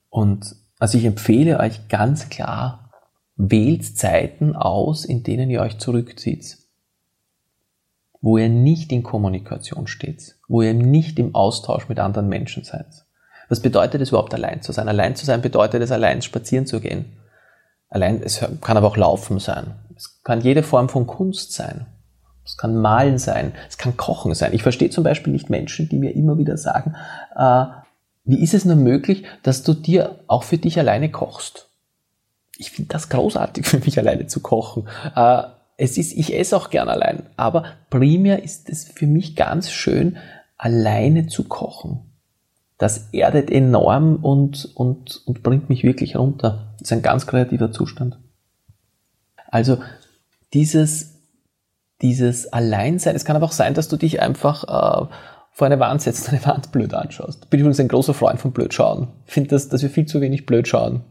Und 0.09 0.55
also 0.79 0.97
ich 0.97 1.05
empfehle 1.05 1.59
euch 1.59 1.87
ganz 1.89 2.29
klar, 2.29 2.89
wählt 3.35 3.85
Zeiten 3.85 4.55
aus, 4.55 5.05
in 5.05 5.23
denen 5.23 5.49
ihr 5.49 5.61
euch 5.61 5.77
zurückzieht 5.77 6.57
wo 8.21 8.37
ihr 8.37 8.49
nicht 8.49 8.91
in 8.91 9.03
Kommunikation 9.03 9.87
steht, 9.87 10.35
wo 10.47 10.61
ihr 10.61 10.73
nicht 10.73 11.17
im 11.19 11.35
Austausch 11.35 11.89
mit 11.89 11.99
anderen 11.99 12.29
Menschen 12.29 12.63
seid. 12.63 13.05
Was 13.49 13.59
bedeutet 13.59 14.01
es 14.01 14.09
überhaupt 14.09 14.33
allein 14.33 14.61
zu 14.61 14.71
sein? 14.71 14.87
Allein 14.87 15.15
zu 15.15 15.25
sein 15.25 15.41
bedeutet 15.41 15.81
es 15.81 15.91
allein 15.91 16.21
spazieren 16.21 16.65
zu 16.65 16.79
gehen. 16.79 17.17
Allein, 17.89 18.21
es 18.23 18.39
kann 18.61 18.77
aber 18.77 18.87
auch 18.87 18.95
Laufen 18.95 19.39
sein. 19.39 19.75
Es 19.97 20.23
kann 20.23 20.39
jede 20.39 20.63
Form 20.63 20.87
von 20.87 21.05
Kunst 21.05 21.51
sein. 21.51 21.87
Es 22.45 22.55
kann 22.55 22.77
Malen 22.77 23.17
sein. 23.17 23.53
Es 23.67 23.77
kann 23.77 23.97
Kochen 23.97 24.33
sein. 24.33 24.53
Ich 24.53 24.63
verstehe 24.63 24.89
zum 24.89 25.03
Beispiel 25.03 25.33
nicht 25.33 25.49
Menschen, 25.49 25.89
die 25.89 25.97
mir 25.97 26.15
immer 26.15 26.37
wieder 26.37 26.57
sagen, 26.57 26.95
äh, 27.35 27.65
wie 28.23 28.41
ist 28.41 28.53
es 28.53 28.65
nur 28.65 28.77
möglich, 28.77 29.25
dass 29.43 29.63
du 29.63 29.73
dir 29.73 30.19
auch 30.27 30.43
für 30.43 30.57
dich 30.57 30.79
alleine 30.79 31.11
kochst? 31.11 31.69
Ich 32.57 32.71
finde 32.71 32.93
das 32.93 33.09
großartig, 33.09 33.65
für 33.67 33.79
mich 33.79 33.97
alleine 33.97 34.27
zu 34.27 34.39
kochen. 34.39 34.87
Äh, 35.15 35.43
es 35.81 35.97
ist, 35.97 36.13
ich 36.13 36.37
esse 36.37 36.55
auch 36.55 36.69
gern 36.69 36.89
allein, 36.89 37.23
aber 37.37 37.63
primär 37.89 38.43
ist 38.43 38.69
es 38.69 38.85
für 38.85 39.07
mich 39.07 39.35
ganz 39.35 39.71
schön, 39.71 40.17
alleine 40.57 41.27
zu 41.27 41.45
kochen. 41.45 42.01
Das 42.77 43.09
erdet 43.13 43.49
enorm 43.49 44.17
und, 44.17 44.71
und, 44.75 45.21
und 45.25 45.43
bringt 45.43 45.69
mich 45.69 45.83
wirklich 45.83 46.15
runter. 46.15 46.73
Das 46.79 46.89
ist 46.89 46.93
ein 46.93 47.01
ganz 47.01 47.25
kreativer 47.25 47.71
Zustand. 47.71 48.19
Also 49.47 49.79
dieses 50.53 51.21
dieses 52.01 52.51
Alleinsein. 52.51 53.15
Es 53.15 53.25
kann 53.25 53.35
aber 53.35 53.45
auch 53.45 53.51
sein, 53.51 53.73
dass 53.73 53.87
du 53.87 53.97
dich 53.97 54.21
einfach 54.21 54.63
äh, 54.63 55.07
vor 55.51 55.67
eine 55.67 55.79
Wand 55.79 56.01
setzt, 56.01 56.29
eine 56.29 56.43
Wand 56.45 56.71
blöd 56.71 56.93
anschaust. 56.93 57.49
Bin 57.49 57.59
übrigens 57.59 57.79
ein 57.79 57.87
großer 57.87 58.13
Freund 58.13 58.39
von 58.39 58.51
Blödschauen. 58.51 59.09
Finde, 59.25 59.51
dass, 59.51 59.69
dass 59.69 59.81
wir 59.81 59.89
viel 59.89 60.05
zu 60.05 60.21
wenig 60.21 60.45
blöd 60.45 60.67
schauen. 60.67 61.01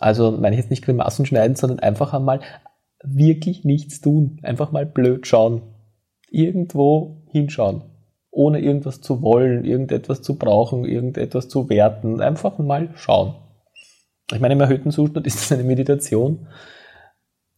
Also 0.00 0.30
meine 0.30 0.56
ich 0.56 0.62
jetzt 0.62 0.70
nicht 0.70 0.84
Grimassen 0.84 1.26
schneiden, 1.26 1.56
sondern 1.56 1.80
einfach 1.80 2.14
einmal 2.14 2.40
wirklich 3.02 3.64
nichts 3.64 4.00
tun. 4.00 4.38
Einfach 4.42 4.72
mal 4.72 4.86
blöd 4.86 5.26
schauen. 5.26 5.62
Irgendwo 6.30 7.22
hinschauen. 7.30 7.82
Ohne 8.30 8.60
irgendwas 8.60 9.00
zu 9.00 9.22
wollen, 9.22 9.64
irgendetwas 9.64 10.22
zu 10.22 10.38
brauchen, 10.38 10.84
irgendetwas 10.84 11.48
zu 11.48 11.68
werten. 11.68 12.20
Einfach 12.20 12.58
mal 12.58 12.90
schauen. 12.94 13.34
Ich 14.32 14.40
meine, 14.40 14.54
im 14.54 14.60
erhöhten 14.60 14.92
Zustand 14.92 15.26
ist 15.26 15.40
das 15.40 15.52
eine 15.52 15.64
Meditation 15.64 16.46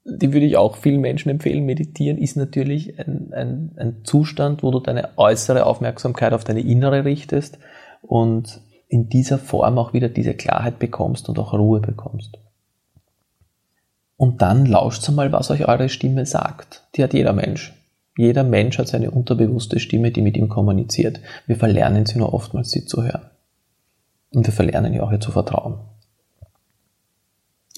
die 0.04 0.32
würde 0.32 0.46
ich 0.46 0.56
auch 0.56 0.76
vielen 0.76 1.00
Menschen 1.00 1.30
empfehlen. 1.30 1.64
Meditieren 1.64 2.18
ist 2.18 2.36
natürlich 2.36 2.98
ein, 2.98 3.32
ein, 3.32 3.72
ein 3.76 4.04
Zustand, 4.04 4.62
wo 4.62 4.70
du 4.70 4.80
deine 4.80 5.10
äußere 5.16 5.64
Aufmerksamkeit 5.64 6.32
auf 6.32 6.44
deine 6.44 6.60
innere 6.60 7.04
richtest 7.04 7.58
und 8.02 8.60
in 8.88 9.08
dieser 9.08 9.38
Form 9.38 9.78
auch 9.78 9.92
wieder 9.92 10.08
diese 10.08 10.34
Klarheit 10.34 10.78
bekommst 10.78 11.28
und 11.28 11.38
auch 11.38 11.52
Ruhe 11.52 11.80
bekommst. 11.80 12.38
Und 14.22 14.40
dann 14.40 14.66
lauscht 14.66 15.08
mal, 15.08 15.32
was 15.32 15.50
euch 15.50 15.66
eure 15.66 15.88
Stimme 15.88 16.26
sagt. 16.26 16.84
Die 16.94 17.02
hat 17.02 17.12
jeder 17.12 17.32
Mensch. 17.32 17.74
Jeder 18.16 18.44
Mensch 18.44 18.78
hat 18.78 18.86
seine 18.86 19.10
unterbewusste 19.10 19.80
Stimme, 19.80 20.12
die 20.12 20.22
mit 20.22 20.36
ihm 20.36 20.48
kommuniziert. 20.48 21.18
Wir 21.48 21.56
verlernen 21.56 22.06
sie 22.06 22.18
nur 22.18 22.32
oftmals, 22.32 22.70
sie 22.70 22.84
zu 22.84 23.02
hören. 23.02 23.28
Und 24.32 24.46
wir 24.46 24.52
verlernen 24.52 24.94
ihr 24.94 25.02
auch 25.02 25.10
ihr 25.10 25.18
zu 25.18 25.32
vertrauen. 25.32 25.80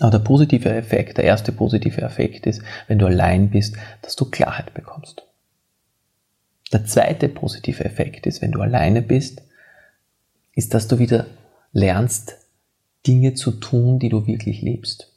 Aber 0.01 0.11
der 0.11 0.19
positive 0.19 0.69
Effekt, 0.69 1.17
der 1.17 1.25
erste 1.25 1.51
positive 1.51 2.03
Effekt 2.03 2.47
ist, 2.47 2.61
wenn 2.89 2.99
du 2.99 3.07
allein 3.07 3.49
bist, 3.49 3.79
dass 4.03 4.15
du 4.15 4.27
Klarheit 4.27 4.75
bekommst. 4.75 5.23
Der 6.75 6.85
zweite 6.85 7.31
positive 7.31 7.87
Effekt 7.87 8.27
ist, 8.27 8.43
wenn 8.43 8.53
du 8.53 8.61
alleine 8.61 9.01
bist, 9.01 9.41
ist, 10.53 10.75
dass 10.75 10.89
du 10.89 10.99
wieder 10.99 11.25
lernst, 11.73 12.37
Dinge 13.07 13.33
zu 13.33 13.51
tun, 13.51 13.99
die 13.99 14.11
du 14.11 14.27
wirklich 14.27 14.61
liebst. 14.61 15.14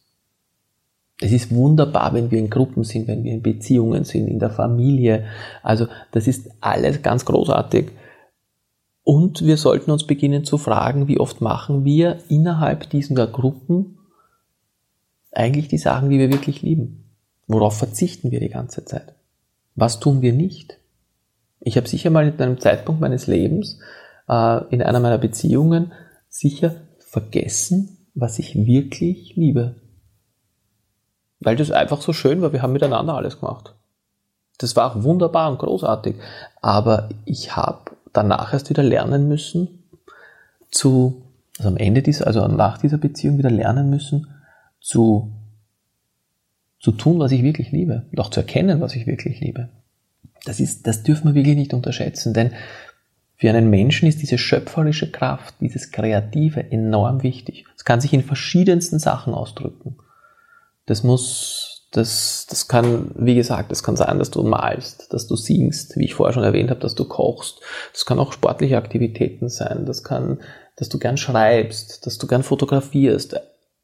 Es 1.19 1.31
ist 1.31 1.53
wunderbar, 1.53 2.13
wenn 2.13 2.29
wir 2.29 2.37
in 2.37 2.49
Gruppen 2.49 2.83
sind, 2.83 3.07
wenn 3.07 3.23
wir 3.23 3.33
in 3.33 3.41
Beziehungen 3.41 4.03
sind, 4.03 4.27
in 4.27 4.39
der 4.39 4.51
Familie. 4.51 5.25
Also 5.63 5.87
das 6.11 6.27
ist 6.27 6.51
alles 6.61 7.01
ganz 7.01 7.25
großartig. 7.25 7.91
Und 9.03 9.43
wir 9.43 9.57
sollten 9.57 9.89
uns 9.89 10.05
beginnen 10.05 10.43
zu 10.43 10.57
fragen, 10.57 11.07
wie 11.07 11.19
oft 11.19 11.41
machen 11.41 11.85
wir 11.85 12.19
innerhalb 12.29 12.89
dieser 12.89 13.25
Gruppen 13.25 13.97
eigentlich 15.31 15.69
die 15.69 15.77
Sachen, 15.77 16.09
die 16.09 16.19
wir 16.19 16.31
wirklich 16.31 16.61
lieben? 16.61 17.15
Worauf 17.47 17.77
verzichten 17.77 18.31
wir 18.31 18.39
die 18.39 18.49
ganze 18.49 18.85
Zeit? 18.85 19.15
Was 19.75 19.99
tun 19.99 20.21
wir 20.21 20.33
nicht? 20.33 20.79
Ich 21.59 21.77
habe 21.77 21.87
sicher 21.87 22.09
mal 22.09 22.27
in 22.27 22.39
einem 22.39 22.59
Zeitpunkt 22.59 23.01
meines 23.01 23.27
Lebens, 23.27 23.79
äh, 24.27 24.63
in 24.69 24.81
einer 24.81 24.99
meiner 24.99 25.17
Beziehungen, 25.17 25.93
sicher 26.27 26.75
vergessen, 26.99 28.09
was 28.13 28.39
ich 28.39 28.55
wirklich 28.55 29.35
liebe. 29.35 29.75
Weil 31.39 31.55
das 31.55 31.71
einfach 31.71 32.01
so 32.01 32.13
schön 32.13 32.41
war, 32.41 32.53
wir 32.53 32.61
haben 32.61 32.73
miteinander 32.73 33.13
alles 33.15 33.39
gemacht. 33.39 33.73
Das 34.57 34.75
war 34.75 34.91
auch 34.91 35.03
wunderbar 35.03 35.51
und 35.51 35.59
großartig. 35.59 36.15
Aber 36.61 37.09
ich 37.25 37.55
habe 37.55 37.91
danach 38.13 38.53
erst 38.53 38.69
wieder 38.69 38.83
lernen 38.83 39.27
müssen, 39.27 39.83
zu, 40.71 41.21
also 41.57 41.69
am 41.69 41.77
Ende 41.77 42.01
dieser, 42.01 42.27
also 42.27 42.47
nach 42.47 42.77
dieser 42.79 42.97
Beziehung 42.97 43.37
wieder 43.37 43.51
lernen 43.51 43.89
müssen, 43.89 44.27
zu, 44.81 45.31
zu 46.79 46.91
tun, 46.91 47.19
was 47.19 47.31
ich 47.31 47.43
wirklich 47.43 47.71
liebe 47.71 48.05
und 48.11 48.19
auch 48.19 48.29
zu 48.29 48.39
erkennen, 48.39 48.81
was 48.81 48.95
ich 48.95 49.07
wirklich 49.07 49.39
liebe. 49.39 49.69
Das 50.45 50.59
ist, 50.59 50.87
das 50.87 51.03
dürfen 51.03 51.27
wir 51.27 51.35
wirklich 51.35 51.57
nicht 51.57 51.73
unterschätzen, 51.73 52.33
denn 52.33 52.51
für 53.35 53.49
einen 53.49 53.69
Menschen 53.69 54.07
ist 54.07 54.21
diese 54.21 54.39
schöpferische 54.39 55.11
Kraft, 55.11 55.55
dieses 55.61 55.91
Kreative 55.91 56.71
enorm 56.71 57.21
wichtig. 57.21 57.65
Es 57.75 57.85
kann 57.85 58.01
sich 58.01 58.13
in 58.13 58.23
verschiedensten 58.23 58.97
Sachen 58.97 59.33
ausdrücken. 59.33 59.97
Das 60.87 61.03
muss, 61.03 61.87
das, 61.91 62.47
das 62.49 62.67
kann, 62.67 63.11
wie 63.15 63.35
gesagt, 63.35 63.69
das 63.71 63.83
kann 63.83 63.95
sein, 63.95 64.17
dass 64.17 64.31
du 64.31 64.41
malst, 64.41 65.13
dass 65.13 65.27
du 65.27 65.35
singst, 65.35 65.95
wie 65.97 66.05
ich 66.05 66.15
vorher 66.15 66.33
schon 66.33 66.43
erwähnt 66.43 66.71
habe, 66.71 66.79
dass 66.79 66.95
du 66.95 67.05
kochst. 67.05 67.61
Das 67.93 68.05
kann 68.05 68.17
auch 68.17 68.33
sportliche 68.33 68.77
Aktivitäten 68.77 69.49
sein. 69.49 69.85
Das 69.85 70.03
kann, 70.03 70.39
dass 70.75 70.89
du 70.89 70.97
gern 70.97 71.17
schreibst, 71.17 72.07
dass 72.07 72.17
du 72.17 72.25
gern 72.25 72.41
fotografierst 72.41 73.35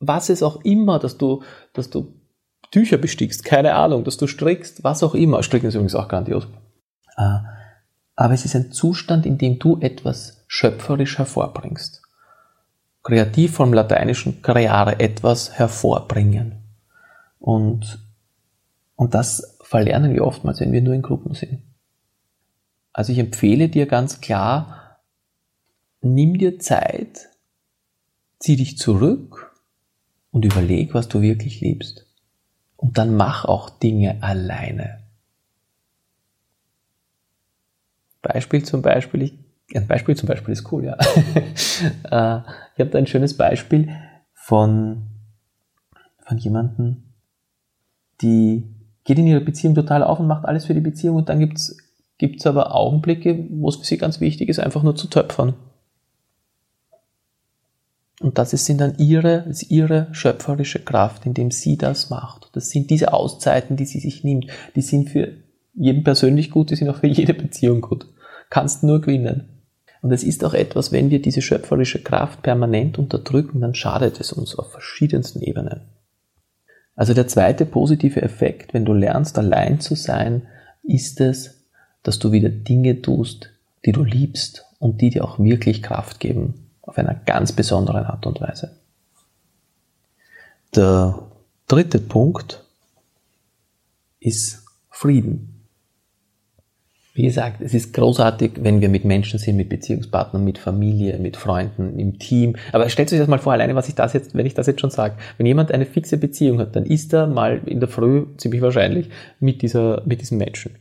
was 0.08 0.30
es 0.30 0.44
auch 0.44 0.62
immer, 0.64 1.00
dass 1.00 1.18
du, 1.18 1.44
dass 1.74 1.90
du 1.90 2.14
Tücher 2.72 2.98
bestickst, 2.98 3.46
keine 3.46 3.76
Ahnung, 3.76 4.04
dass 4.04 4.18
du 4.18 4.28
strickst, 4.28 4.84
was 4.84 5.04
auch 5.04 5.14
immer. 5.14 5.44
Stricken 5.44 5.68
ist 5.68 5.76
übrigens 5.76 5.96
auch 5.96 6.08
grandios. 6.08 6.48
Ah, 7.16 7.44
aber 8.16 8.34
es 8.34 8.46
ist 8.46 8.56
ein 8.56 8.72
Zustand, 8.72 9.26
in 9.26 9.38
dem 9.38 9.60
du 9.60 9.80
etwas 9.80 10.44
schöpferisch 10.48 11.18
hervorbringst. 11.18 12.02
Kreativ 13.04 13.54
vom 13.54 13.74
lateinischen 13.74 14.42
creare, 14.42 15.00
etwas 15.00 15.52
hervorbringen. 15.52 16.63
Und, 17.44 18.00
und 18.96 19.14
das 19.14 19.58
verlernen 19.64 20.14
wir 20.14 20.26
oftmals, 20.26 20.62
wenn 20.62 20.72
wir 20.72 20.82
nur 20.82 20.94
in 20.94 21.02
Gruppen 21.02 21.34
sind. 21.34 21.62
Also 22.94 23.12
ich 23.12 23.20
empfehle 23.20 23.68
dir 23.68 23.86
ganz 23.86 24.22
klar, 24.22 25.02
nimm 26.00 26.38
dir 26.38 26.58
Zeit, 26.60 27.28
zieh 28.40 28.56
dich 28.56 28.78
zurück 28.78 29.60
und 30.32 30.46
überleg, 30.46 30.94
was 30.94 31.10
du 31.10 31.20
wirklich 31.20 31.60
liebst. 31.60 32.08
Und 32.78 32.98
dann 32.98 33.14
mach 33.14 33.44
auch 33.44 33.70
Dinge 33.70 34.24
alleine. 34.24 35.04
Beispiel 38.22 38.64
zum 38.64 38.82
Beispiel, 38.82 39.22
ich, 39.24 39.38
ein 39.76 39.88
Beispiel 39.88 40.16
zum 40.16 40.30
Beispiel 40.30 40.54
ist 40.54 40.72
cool, 40.72 40.86
ja. 40.86 40.98
Äh, 42.10 42.40
ich 42.76 42.80
habe 42.80 42.90
da 42.90 43.00
ein 43.00 43.08
schönes 43.08 43.36
Beispiel 43.36 43.94
von, 44.34 45.10
von 46.26 46.38
jemandem, 46.38 47.03
die 48.22 48.64
geht 49.04 49.18
in 49.18 49.28
ihrer 49.28 49.42
Beziehung 49.42 49.76
total 49.76 50.04
auf 50.04 50.20
und 50.20 50.28
macht 50.28 50.46
alles 50.46 50.66
für 50.66 50.74
die 50.74 50.82
Beziehung 50.82 51.18
und 51.18 51.30
dann 51.30 51.40
gibt's 51.40 51.78
gibt's 52.18 52.46
aber 52.46 52.74
Augenblicke, 52.74 53.48
wo 53.50 53.70
es 53.70 53.76
für 53.76 53.86
sie 53.86 53.98
ganz 53.98 54.22
wichtig 54.22 54.48
ist, 54.48 54.60
einfach 54.60 54.84
nur 54.84 54.96
zu 54.96 55.08
töpfern. 55.08 55.56
Und 58.22 58.38
das 58.38 58.54
ist 58.54 58.70
dann 58.80 58.98
ihre, 58.98 59.46
ist 59.50 59.70
ihre 59.70 60.08
schöpferische 60.14 60.80
Kraft, 60.80 61.26
indem 61.26 61.52
sie 61.52 61.78
das 61.78 62.10
macht. 62.10 62.50
Das 62.54 62.70
sind 62.70 62.90
diese 62.90 63.12
Auszeiten, 63.12 63.76
die 63.76 63.86
sie 63.86 64.00
sich 64.00 64.24
nimmt. 64.24 64.48
Die 64.76 64.82
sind 64.82 65.10
für 65.10 65.34
jeden 65.74 66.06
persönlich 66.06 66.50
gut, 66.50 66.70
die 66.70 66.76
sind 66.76 66.88
auch 66.90 67.00
für 67.00 67.08
jede 67.08 67.34
Beziehung 67.34 67.82
gut. 67.82 68.06
Kannst 68.50 68.84
nur 68.84 69.02
gewinnen. 69.02 69.50
Und 70.02 70.12
es 70.12 70.24
ist 70.24 70.46
auch 70.46 70.54
etwas, 70.54 70.92
wenn 70.92 71.10
wir 71.10 71.22
diese 71.22 71.42
schöpferische 71.42 72.02
Kraft 72.02 72.44
permanent 72.44 73.00
unterdrücken, 73.00 73.62
dann 73.62 73.74
schadet 73.76 74.20
es 74.20 74.32
uns 74.32 74.58
auf 74.58 74.72
verschiedensten 74.72 75.42
Ebenen. 75.42 75.82
Also 76.96 77.14
der 77.14 77.28
zweite 77.28 77.66
positive 77.66 78.22
Effekt, 78.22 78.74
wenn 78.74 78.86
du 78.86 78.94
lernst, 78.94 79.38
allein 79.38 79.80
zu 79.80 79.96
sein, 79.96 80.44
ist 80.84 81.22
es, 81.22 81.60
dass 82.04 82.20
du 82.20 82.32
wieder 82.32 82.50
Dinge 82.50 83.02
tust, 83.02 83.50
die 83.86 83.92
du 83.92 84.04
liebst 84.04 84.66
und 84.80 85.02
die 85.02 85.10
dir 85.10 85.26
auch 85.26 85.40
wirklich 85.40 85.82
Kraft 85.82 86.20
geben 86.20 86.70
auf 86.82 86.98
einer 86.98 87.16
ganz 87.16 87.52
besonderen 87.52 88.06
Art 88.06 88.26
und 88.26 88.42
Weise. 88.42 88.76
Der 90.76 91.20
dritte 91.68 92.00
Punkt 92.00 92.64
ist 94.20 94.64
Frieden. 94.90 95.53
Wie 97.16 97.24
gesagt, 97.24 97.62
es 97.62 97.76
ist 97.76 97.94
großartig, 97.94 98.54
wenn 98.62 98.82
wir 98.82 98.90
mit 98.90 99.06
Menschen 99.06 99.38
sind, 99.38 99.56
mit 99.56 99.70
Beziehungspartnern, 99.70 100.44
mit 100.44 100.58
Familie, 100.58 101.20
mit 101.20 101.38
Freunden, 101.38 102.00
im 102.00 102.18
Team. 102.18 102.56
Aber 102.72 102.90
stellt 102.90 103.14
euch 103.14 103.20
das 103.20 103.28
mal 103.28 103.38
vor, 103.38 103.54
alleine, 103.54 103.76
was 103.76 103.88
ich 103.88 103.94
das 103.94 104.14
jetzt, 104.14 104.34
wenn 104.34 104.48
ich 104.48 104.56
das 104.56 104.66
jetzt 104.66 104.82
schon 104.82 104.90
sage. 104.90 105.16
Wenn 105.38 105.46
jemand 105.46 105.72
eine 105.72 105.86
fixe 105.86 106.18
Beziehung 106.18 106.58
hat, 106.58 106.76
dann 106.76 106.88
ist 106.88 107.14
er 107.14 107.28
mal 107.28 107.62
in 107.68 107.80
der 107.80 107.88
Früh, 107.88 108.26
ziemlich 108.38 108.64
wahrscheinlich, 108.64 109.10
mit 109.40 109.62
dieser, 109.62 110.02
mit 110.08 110.22
diesem 110.22 110.40
Menschen. 110.40 110.76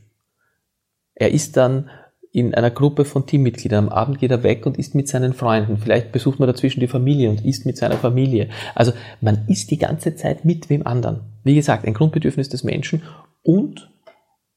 Er 1.15 1.33
ist 1.33 1.59
dann 1.59 1.91
in 2.33 2.55
einer 2.55 2.71
Gruppe 2.71 3.05
von 3.05 3.27
Teammitgliedern. 3.27 3.89
Am 3.89 3.93
Abend 3.93 4.19
geht 4.19 4.31
er 4.31 4.43
weg 4.43 4.65
und 4.65 4.79
isst 4.79 4.95
mit 4.95 5.09
seinen 5.09 5.35
Freunden. 5.35 5.77
Vielleicht 5.77 6.13
besucht 6.13 6.39
man 6.39 6.47
dazwischen 6.47 6.81
die 6.81 6.89
Familie 6.89 7.29
und 7.29 7.45
isst 7.45 7.67
mit 7.67 7.77
seiner 7.77 7.97
Familie. 7.97 8.49
Also 8.75 8.93
man 9.21 9.45
isst 9.49 9.71
die 9.71 9.77
ganze 9.77 10.15
Zeit 10.15 10.47
mit 10.47 10.71
wem 10.71 10.87
anderen. 10.87 11.21
Wie 11.45 11.55
gesagt, 11.55 11.87
ein 11.87 11.93
Grundbedürfnis 11.93 12.49
des 12.49 12.65
Menschen 12.65 13.03
und 13.43 13.92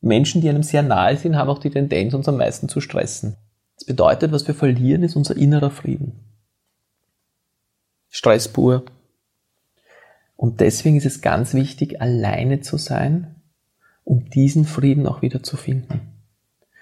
Menschen, 0.06 0.42
die 0.42 0.50
einem 0.50 0.64
sehr 0.64 0.84
nahe 0.84 1.18
sind, 1.18 1.36
haben 1.36 1.50
auch 1.50 1.58
die 1.58 1.72
Tendenz, 1.72 2.14
uns 2.14 2.28
am 2.28 2.38
meisten 2.38 2.70
zu 2.70 2.80
stressen. 2.80 3.38
Das 3.76 3.86
bedeutet, 3.86 4.32
was 4.32 4.48
wir 4.48 4.54
verlieren, 4.54 5.04
ist 5.04 5.16
unser 5.16 5.36
innerer 5.36 5.72
Frieden. 5.72 6.14
Stress 8.10 8.48
pur. 8.48 8.84
Und 10.38 10.62
deswegen 10.62 10.96
ist 10.96 11.06
es 11.08 11.22
ganz 11.22 11.54
wichtig, 11.54 12.02
alleine 12.02 12.62
zu 12.62 12.78
sein, 12.78 13.36
um 14.04 14.30
diesen 14.30 14.66
Frieden 14.66 15.08
auch 15.08 15.24
wieder 15.24 15.42
zu 15.42 15.58
finden. 15.58 16.02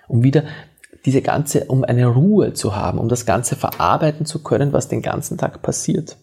Um 0.08 0.24
wieder 0.24 0.44
diese 1.06 1.22
ganze, 1.22 1.65
um 1.65 1.84
eine 1.84 2.08
Ruhe 2.08 2.53
zu 2.53 2.75
haben, 2.75 3.00
um 3.00 3.08
das 3.08 3.25
Ganze 3.25 3.56
verarbeiten 3.56 4.25
zu 4.25 4.44
können, 4.44 4.74
was 4.74 4.89
den 4.89 5.01
ganzen 5.01 5.38
Tag 5.38 5.62
passiert. 5.62 6.18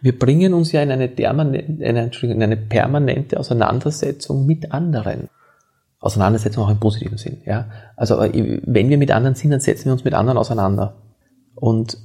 Wir 0.00 0.18
bringen 0.18 0.52
uns 0.54 0.72
ja 0.72 0.82
in 0.82 0.90
eine, 0.90 1.06
in 1.06 2.42
eine 2.42 2.56
permanente 2.56 3.38
Auseinandersetzung 3.38 4.46
mit 4.46 4.72
anderen. 4.72 5.28
Auseinandersetzung 6.00 6.64
auch 6.64 6.70
im 6.70 6.80
positiven 6.80 7.18
Sinn. 7.18 7.42
Ja? 7.44 7.70
Also 7.96 8.18
wenn 8.18 8.88
wir 8.88 8.98
mit 8.98 9.10
anderen 9.10 9.34
sind, 9.34 9.50
dann 9.50 9.60
setzen 9.60 9.86
wir 9.86 9.92
uns 9.92 10.04
mit 10.04 10.14
anderen 10.14 10.38
auseinander. 10.38 10.96
Und 11.54 11.98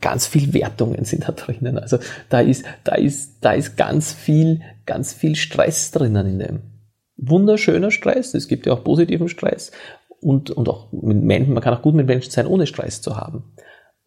ganz 0.00 0.26
viel 0.26 0.52
Wertungen 0.52 1.04
sind 1.04 1.26
da 1.26 1.32
drinnen. 1.32 1.78
Also 1.78 1.98
da 2.28 2.40
ist, 2.40 2.64
da 2.84 2.94
ist, 2.94 3.38
da 3.40 3.52
ist 3.52 3.76
ganz 3.76 4.12
viel, 4.12 4.60
ganz 4.84 5.14
viel 5.14 5.36
Stress 5.36 5.90
drinnen 5.90 6.26
in 6.26 6.38
dem. 6.38 6.60
Wunderschöner 7.16 7.90
Stress. 7.90 8.34
Es 8.34 8.46
gibt 8.46 8.66
ja 8.66 8.74
auch 8.74 8.84
positiven 8.84 9.28
Stress. 9.28 9.72
Und, 10.20 10.50
und 10.50 10.68
auch 10.68 10.92
mit 10.92 11.22
Menschen, 11.22 11.54
man 11.54 11.62
kann 11.62 11.74
auch 11.74 11.82
gut 11.82 11.94
mit 11.94 12.06
Menschen 12.06 12.30
sein, 12.30 12.46
ohne 12.46 12.66
Stress 12.66 13.00
zu 13.00 13.16
haben. 13.16 13.54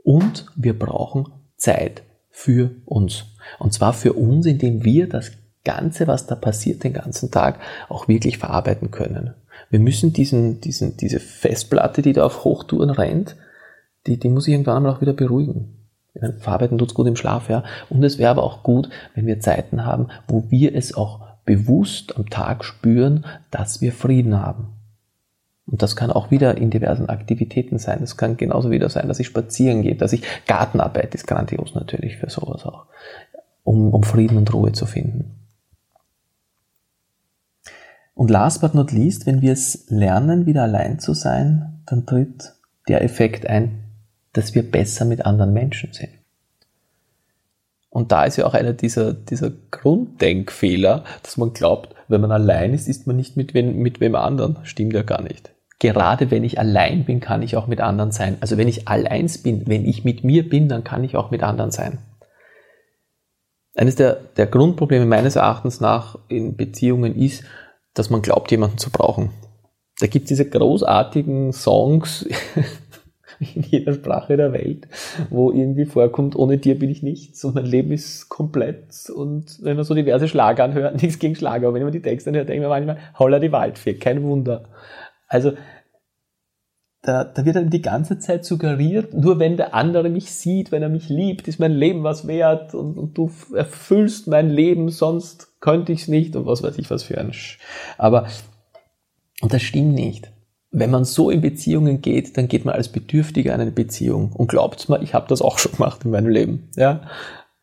Und 0.04 0.46
wir 0.56 0.78
brauchen 0.78 1.28
Zeit 1.56 2.04
für 2.30 2.72
uns. 2.86 3.26
Und 3.58 3.74
zwar 3.74 3.94
für 3.94 4.14
uns, 4.14 4.46
indem 4.46 4.84
wir 4.84 5.10
das 5.10 5.32
Ganze, 5.64 6.08
was 6.08 6.26
da 6.26 6.36
passiert 6.36 6.84
den 6.84 6.94
ganzen 6.94 7.32
Tag, 7.32 7.60
auch 7.90 8.08
wirklich 8.08 8.38
verarbeiten 8.38 8.92
können. 8.92 9.34
Wir 9.70 9.80
müssen 9.80 10.14
diesen, 10.14 10.62
diesen, 10.62 10.98
diese 10.98 11.20
Festplatte, 11.20 12.02
die 12.02 12.14
da 12.14 12.26
auf 12.26 12.44
Hochtouren 12.44 12.90
rennt, 12.90 13.36
die, 14.08 14.18
die 14.18 14.30
muss 14.30 14.48
ich 14.48 14.54
irgendwann 14.54 14.78
einmal 14.78 14.94
auch 14.94 15.02
wieder 15.02 15.14
beruhigen. 15.14 15.76
Verarbeiten 16.40 16.78
tut's 16.78 16.94
gut 16.94 17.08
im 17.08 17.16
Schlaf, 17.16 17.50
ja. 17.50 17.64
Und 17.90 18.04
es 18.04 18.18
wäre 18.18 18.32
aber 18.32 18.44
auch 18.44 18.64
gut, 18.64 18.90
wenn 19.14 19.28
wir 19.28 19.40
Zeiten 19.40 19.86
haben, 19.86 20.08
wo 20.28 20.46
wir 20.50 20.76
es 20.76 20.96
auch 20.96 21.22
bewusst 21.46 22.18
am 22.18 22.30
Tag 22.30 22.64
spüren, 22.64 23.26
dass 23.52 23.82
wir 23.82 23.92
Frieden 23.92 24.42
haben. 24.42 24.70
Und 25.66 25.84
das 25.84 25.96
kann 25.96 26.12
auch 26.12 26.32
wieder 26.32 26.58
in 26.58 26.72
diversen 26.72 27.10
Aktivitäten 27.10 27.78
sein. 27.78 28.00
Das 28.02 28.18
kann 28.18 28.38
genauso 28.38 28.72
wieder 28.72 28.90
sein, 28.90 29.08
dass 29.08 29.20
ich 29.20 29.28
spazieren 29.28 29.84
gehe, 29.84 29.96
dass 29.96 30.14
ich 30.14 30.24
Gartenarbeit 30.48 31.14
ist 31.14 31.28
grandios 31.28 31.76
natürlich 31.76 32.18
für 32.18 32.30
sowas 32.30 32.66
auch, 32.66 32.86
um, 33.64 33.94
um 33.94 34.04
Frieden 34.04 34.38
und 34.38 34.52
Ruhe 34.52 34.72
zu 34.72 34.88
finden. 34.88 35.39
Und 38.20 38.30
last 38.30 38.60
but 38.60 38.76
not 38.76 38.92
least, 38.92 39.26
wenn 39.28 39.42
wir 39.42 39.54
es 39.54 39.86
lernen, 39.88 40.46
wieder 40.46 40.64
allein 40.64 41.00
zu 41.00 41.14
sein, 41.14 41.82
dann 41.86 42.06
tritt 42.06 42.54
der 42.90 43.02
Effekt 43.02 43.48
ein, 43.48 43.86
dass 44.34 44.54
wir 44.54 44.70
besser 44.70 45.06
mit 45.06 45.26
anderen 45.26 45.54
Menschen 45.54 45.94
sind. 45.94 46.10
Und 47.90 48.12
da 48.12 48.26
ist 48.26 48.36
ja 48.36 48.46
auch 48.46 48.56
einer 48.56 48.74
dieser, 48.74 49.14
dieser 49.14 49.54
Grunddenkfehler, 49.72 51.06
dass 51.24 51.38
man 51.38 51.54
glaubt, 51.54 51.96
wenn 52.10 52.20
man 52.20 52.34
allein 52.34 52.74
ist, 52.74 52.90
ist 52.90 53.08
man 53.08 53.16
nicht 53.16 53.38
mit 53.38 53.54
wem, 53.54 53.78
mit 53.78 54.02
wem 54.02 54.16
anderen. 54.16 54.58
Stimmt 54.64 54.92
ja 54.92 55.04
gar 55.04 55.22
nicht. 55.22 55.52
Gerade 55.80 56.30
wenn 56.30 56.44
ich 56.44 56.60
allein 56.60 57.06
bin, 57.06 57.22
kann 57.22 57.42
ich 57.42 57.56
auch 57.56 57.68
mit 57.68 57.80
anderen 57.80 58.12
sein. 58.12 58.36
Also 58.42 58.58
wenn 58.58 58.68
ich 58.68 58.90
alleins 58.90 59.38
bin, 59.38 59.66
wenn 59.66 59.86
ich 59.86 60.04
mit 60.04 60.26
mir 60.26 60.50
bin, 60.50 60.68
dann 60.68 60.84
kann 60.84 61.06
ich 61.06 61.16
auch 61.16 61.32
mit 61.32 61.42
anderen 61.42 61.72
sein. 61.72 62.00
Eines 63.76 63.96
der, 63.96 64.16
der 64.36 64.48
Grundprobleme 64.48 65.06
meines 65.06 65.38
Erachtens 65.38 65.80
nach 65.80 66.20
in 66.28 66.58
Beziehungen 66.58 67.16
ist, 67.16 67.46
dass 67.94 68.10
man 68.10 68.22
glaubt, 68.22 68.52
jemanden 68.52 68.78
zu 68.78 68.90
brauchen. 68.92 69.32
Da 70.00 70.08
gibt 70.08 70.26
es 70.26 70.30
diese 70.30 70.50
großartigen 70.50 71.52
Songs 71.52 72.28
in 73.40 73.64
jeder 73.64 73.94
Sprache 73.94 74.38
der 74.38 74.54
Welt, 74.54 74.88
wo 75.30 75.52
irgendwie 75.52 75.86
vorkommt, 75.86 76.36
ohne 76.36 76.58
dir 76.58 76.78
bin 76.78 76.90
ich 76.90 77.04
nichts 77.04 77.44
und 77.44 77.56
mein 77.56 77.66
Leben 77.66 77.92
ist 77.92 78.30
komplett. 78.30 79.10
Und 79.10 79.60
wenn 79.62 79.76
man 79.76 79.86
so 79.86 79.94
diverse 79.94 80.28
Schlager 80.28 80.64
anhört, 80.64 80.96
nichts 81.02 81.20
gegen 81.20 81.36
Schlager, 81.36 81.68
aber 81.68 81.76
wenn 81.76 81.84
man 81.84 81.92
die 81.92 82.02
Texte 82.02 82.30
anhört, 82.30 82.50
denkt 82.50 82.62
man 82.62 82.70
manchmal, 82.70 82.98
holla 83.18 83.40
die 83.40 83.52
Waldfee, 83.52 83.96
kein 83.96 84.24
Wunder. 84.24 84.70
Also 85.28 85.54
da, 87.02 87.24
da 87.24 87.46
wird 87.46 87.56
einem 87.56 87.70
die 87.70 87.82
ganze 87.82 88.20
Zeit 88.20 88.44
suggeriert, 88.44 89.14
nur 89.14 89.40
wenn 89.40 89.56
der 89.56 89.74
andere 89.74 90.10
mich 90.10 90.32
sieht, 90.32 90.72
wenn 90.72 90.84
er 90.84 90.90
mich 90.90 91.08
liebt, 91.08 91.48
ist 91.48 91.60
mein 91.60 91.72
Leben 91.72 92.04
was 92.04 92.28
wert 92.28 92.74
und, 92.74 92.98
und 92.98 93.18
du 93.18 93.32
erfüllst 93.54 94.28
mein 94.28 94.50
Leben, 94.50 94.90
sonst 94.90 95.60
könnte 95.62 95.94
ich 95.94 96.02
es 96.02 96.08
nicht 96.10 96.36
und 96.36 96.46
was 96.46 96.62
weiß 96.62 96.78
ich 96.78 96.90
was 96.90 97.04
für 97.04 97.18
ein 97.18 97.32
Sch 97.32 97.60
Aber, 97.98 98.28
und 99.42 99.54
das 99.54 99.62
stimmt 99.62 99.94
nicht. 99.94 100.32
Wenn 100.72 100.92
man 100.92 101.06
so 101.06 101.30
in 101.30 101.42
Beziehungen 101.42 102.02
geht, 102.02 102.38
dann 102.38 102.48
geht 102.48 102.66
man 102.66 102.76
als 102.76 102.90
Bedürftiger 102.90 103.56
in 103.56 103.62
eine 103.62 103.72
Beziehung. 103.72 104.34
Und 104.34 104.50
glaubt's 104.50 104.88
mir, 104.88 105.02
ich 105.02 105.16
habe 105.16 105.28
das 105.28 105.42
auch 105.42 105.58
schon 105.58 105.72
gemacht 105.72 106.06
in 106.06 106.12
meinem 106.12 106.28
Leben. 106.28 106.70
Ja? 106.76 107.02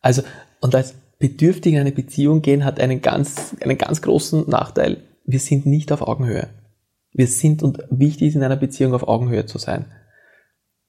Also, 0.00 0.22
und 0.60 0.74
als 0.74 0.94
Bedürftiger 1.18 1.76
in 1.76 1.82
eine 1.82 1.92
Beziehung 1.92 2.42
gehen 2.42 2.64
hat 2.64 2.80
einen 2.80 3.02
ganz, 3.02 3.54
einen 3.60 3.78
ganz 3.78 4.02
großen 4.02 4.48
Nachteil. 4.48 5.02
Wir 5.24 5.38
sind 5.38 5.66
nicht 5.66 5.92
auf 5.92 6.02
Augenhöhe. 6.02 6.48
Wir 7.16 7.28
sind 7.28 7.62
und 7.62 7.82
wichtig 7.88 8.28
ist 8.28 8.34
in 8.34 8.42
einer 8.42 8.56
Beziehung 8.56 8.92
auf 8.92 9.08
Augenhöhe 9.08 9.46
zu 9.46 9.56
sein. 9.56 9.86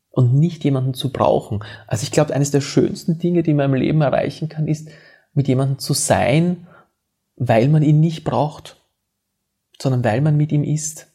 Und 0.09 0.33
nicht 0.33 0.65
jemanden 0.65 0.93
zu 0.93 1.13
brauchen. 1.13 1.63
Also 1.87 2.03
ich 2.03 2.11
glaube, 2.11 2.33
eines 2.33 2.51
der 2.51 2.59
schönsten 2.59 3.17
Dinge, 3.17 3.43
die 3.43 3.53
man 3.53 3.71
im 3.71 3.75
Leben 3.75 4.01
erreichen 4.01 4.49
kann, 4.49 4.67
ist, 4.67 4.89
mit 5.33 5.47
jemandem 5.47 5.79
zu 5.79 5.93
sein, 5.93 6.67
weil 7.37 7.69
man 7.69 7.81
ihn 7.81 8.01
nicht 8.01 8.25
braucht, 8.25 8.75
sondern 9.81 10.03
weil 10.03 10.19
man 10.19 10.35
mit 10.35 10.51
ihm 10.51 10.65
ist. 10.65 11.07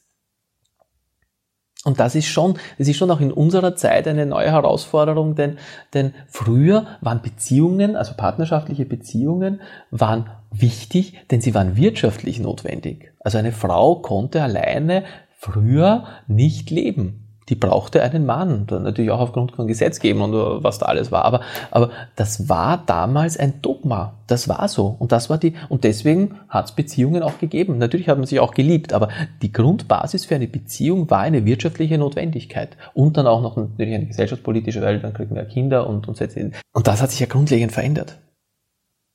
Und 1.85 1.99
das 1.99 2.15
ist 2.15 2.27
schon, 2.27 2.55
das 2.79 2.87
ist 2.87 2.97
schon 2.97 3.11
auch 3.11 3.21
in 3.21 3.33
unserer 3.33 3.75
Zeit 3.75 4.07
eine 4.07 4.25
neue 4.25 4.53
Herausforderung, 4.53 5.35
denn, 5.35 5.59
denn 5.95 6.15
früher 6.29 6.87
waren 7.01 7.23
Beziehungen, 7.23 7.97
also 7.97 8.15
partnerschaftliche 8.17 8.85
Beziehungen, 8.85 9.61
waren 9.91 10.31
wichtig, 10.53 11.15
denn 11.31 11.41
sie 11.41 11.55
waren 11.55 11.77
wirtschaftlich 11.77 12.39
notwendig. 12.39 13.13
Also 13.21 13.39
eine 13.39 13.53
Frau 13.53 13.97
konnte 13.97 14.43
alleine 14.43 15.05
früher 15.39 16.05
nicht 16.29 16.71
leben 16.71 17.22
die 17.49 17.57
brauchte 17.57 18.03
einen 18.03 18.25
Mann, 18.25 18.67
natürlich 18.71 19.11
auch 19.11 19.21
aufgrund 19.21 19.53
von 19.53 19.67
Gesetzgebung 19.67 20.33
und 20.33 20.63
was 20.63 20.79
da 20.79 20.87
alles 20.87 21.11
war. 21.11 21.25
Aber, 21.25 21.41
aber 21.71 21.91
das 22.15 22.49
war 22.49 22.83
damals 22.87 23.37
ein 23.37 23.61
Dogma. 23.63 24.15
Das 24.29 24.49
war 24.49 24.69
so. 24.69 24.97
Und 24.99 25.13
das 25.13 25.29
war 25.29 25.39
die, 25.39 25.55
und 25.69 25.83
deswegen 25.83 26.39
hat 26.49 26.67
es 26.67 26.73
Beziehungen 26.73 27.23
auch 27.23 27.39
gegeben. 27.39 27.79
Natürlich 27.79 28.09
hat 28.09 28.19
man 28.19 28.27
sich 28.27 28.39
auch 28.39 28.55
geliebt, 28.55 28.93
aber 28.93 29.09
die 29.43 29.53
Grundbasis 29.53 30.25
für 30.25 30.37
eine 30.37 30.47
Beziehung 30.47 31.11
war 31.11 31.21
eine 31.21 31.45
wirtschaftliche 31.45 31.99
Notwendigkeit. 31.99 32.77
Und 32.95 33.17
dann 33.17 33.27
auch 33.27 33.43
noch 33.43 33.57
natürlich 33.57 33.95
eine 33.95 34.07
gesellschaftspolitische, 34.07 34.81
weil 34.81 35.01
dann 35.01 35.13
kriegen 35.13 35.35
wir 35.35 35.45
Kinder 35.45 35.89
und, 35.89 36.07
und, 36.07 36.21
und 36.21 36.87
das 36.87 37.03
hat 37.03 37.11
sich 37.11 37.21
ja 37.21 37.27
grundlegend 37.27 37.73
verändert. 37.73 38.19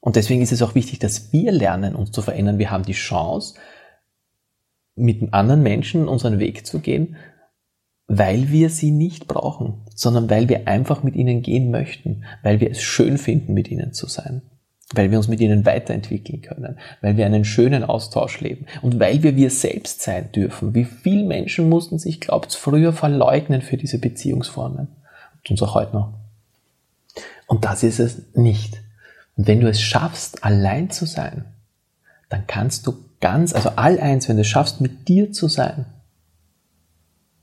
Und 0.01 0.15
deswegen 0.15 0.41
ist 0.41 0.51
es 0.51 0.61
auch 0.61 0.75
wichtig, 0.75 0.99
dass 0.99 1.31
wir 1.31 1.51
lernen, 1.51 1.95
uns 1.95 2.11
zu 2.11 2.21
verändern. 2.21 2.59
Wir 2.59 2.71
haben 2.71 2.83
die 2.83 2.93
Chance, 2.93 3.55
mit 4.97 5.33
anderen 5.33 5.63
Menschen 5.63 6.07
unseren 6.07 6.39
Weg 6.39 6.65
zu 6.65 6.79
gehen 6.79 7.15
weil 8.07 8.49
wir 8.49 8.69
sie 8.69 8.91
nicht 8.91 9.27
brauchen, 9.27 9.81
sondern 9.93 10.29
weil 10.29 10.47
wir 10.47 10.67
einfach 10.67 11.03
mit 11.03 11.15
ihnen 11.15 11.41
gehen 11.41 11.71
möchten, 11.71 12.23
weil 12.41 12.59
wir 12.59 12.71
es 12.71 12.81
schön 12.81 13.17
finden, 13.17 13.53
mit 13.53 13.69
ihnen 13.69 13.93
zu 13.93 14.07
sein, 14.07 14.41
weil 14.93 15.11
wir 15.11 15.17
uns 15.17 15.27
mit 15.27 15.41
ihnen 15.41 15.65
weiterentwickeln 15.65 16.41
können, 16.41 16.77
weil 17.01 17.17
wir 17.17 17.25
einen 17.25 17.43
schönen 17.43 17.83
Austausch 17.83 18.39
leben 18.39 18.65
und 18.81 18.99
weil 18.99 19.23
wir 19.23 19.35
wir 19.35 19.49
selbst 19.49 20.01
sein 20.01 20.31
dürfen. 20.31 20.73
Wie 20.73 20.85
viele 20.85 21.25
Menschen 21.25 21.67
mussten 21.67 21.99
sich, 21.99 22.21
glaubt 22.21 22.53
früher 22.53 22.93
verleugnen 22.93 23.61
für 23.61 23.77
diese 23.77 23.99
Beziehungsformen? 23.99 24.87
Und 25.49 25.61
auch 25.61 25.75
heute 25.75 25.93
noch. 25.93 26.13
Und 27.47 27.63
das 27.63 27.83
ist 27.83 27.99
es 27.99 28.35
nicht. 28.35 28.81
Und 29.37 29.47
wenn 29.47 29.61
du 29.61 29.69
es 29.69 29.81
schaffst, 29.81 30.43
allein 30.43 30.89
zu 30.89 31.05
sein, 31.05 31.45
dann 32.29 32.45
kannst 32.47 32.85
du 32.85 32.93
ganz, 33.21 33.53
also 33.53 33.69
all 33.75 33.99
eins, 33.99 34.27
wenn 34.27 34.35
du 34.35 34.41
es 34.41 34.47
schaffst, 34.47 34.81
mit 34.81 35.07
dir 35.07 35.31
zu 35.31 35.47
sein, 35.47 35.85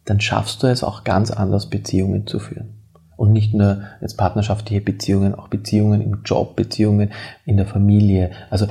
dann 0.04 0.20
schaffst 0.20 0.62
du 0.62 0.66
es 0.66 0.84
auch 0.84 1.04
ganz 1.04 1.30
anders, 1.30 1.70
Beziehungen 1.70 2.26
zu 2.26 2.38
führen. 2.38 2.74
Und 3.16 3.32
nicht 3.32 3.54
nur 3.54 3.82
jetzt 4.00 4.16
partnerschaftliche 4.16 4.80
Beziehungen, 4.80 5.34
auch 5.34 5.48
Beziehungen 5.48 6.00
im 6.00 6.22
Job, 6.24 6.56
Beziehungen 6.56 7.12
in 7.44 7.56
der 7.56 7.66
Familie. 7.66 8.30
Also 8.50 8.66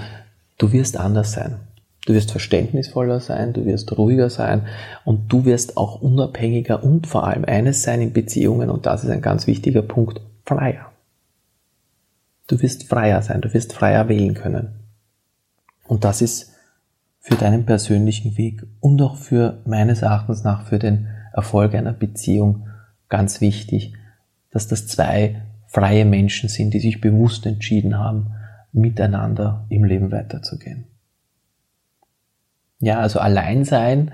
du 0.58 0.72
wirst 0.72 0.98
anders 0.98 1.32
sein. 1.32 1.56
Du 2.06 2.14
wirst 2.14 2.32
verständnisvoller 2.32 3.22
sein, 3.22 3.54
du 3.54 3.66
wirst 3.66 3.98
ruhiger 3.98 4.30
sein 4.30 4.64
und 5.06 5.32
du 5.32 5.46
wirst 5.46 5.78
auch 5.78 6.02
unabhängiger 6.02 6.84
und 6.84 7.08
vor 7.08 7.26
allem 7.26 7.46
eines 7.46 7.84
sein 7.84 8.02
in 8.02 8.12
Beziehungen 8.12 8.70
und 8.70 8.86
das 8.86 9.06
ist 9.06 9.10
ein 9.10 9.22
ganz 9.22 9.48
wichtiger 9.48 9.82
Punkt, 9.82 10.20
freier. 10.46 10.92
Du 12.48 12.62
wirst 12.62 12.90
freier 12.90 13.22
sein, 13.22 13.40
du 13.40 13.54
wirst 13.54 13.72
freier 13.72 14.10
wählen 14.10 14.34
können. 14.34 14.74
Und 15.88 16.04
das 16.04 16.22
ist 16.22 16.52
für 17.20 17.36
deinen 17.36 17.66
persönlichen 17.66 18.38
Weg 18.38 18.64
und 18.82 19.02
auch 19.02 19.16
für 19.16 19.62
meines 19.66 20.02
Erachtens 20.02 20.44
nach 20.44 20.68
für 20.68 20.80
den 20.80 21.08
Erfolg 21.34 21.76
einer 21.76 21.94
Beziehung 21.94 22.68
ganz 23.10 23.42
wichtig, 23.42 23.94
dass 24.52 24.68
das 24.68 24.88
zwei 24.88 25.42
freie 25.68 26.06
Menschen 26.06 26.50
sind, 26.50 26.74
die 26.74 26.80
sich 26.80 27.02
bewusst 27.02 27.46
entschieden 27.46 27.98
haben, 27.98 28.32
miteinander 28.72 29.66
im 29.70 29.84
Leben 29.84 30.12
weiterzugehen. 30.12 30.86
Ja, 32.80 33.00
also 33.00 33.20
allein 33.20 33.66
sein, 33.66 34.12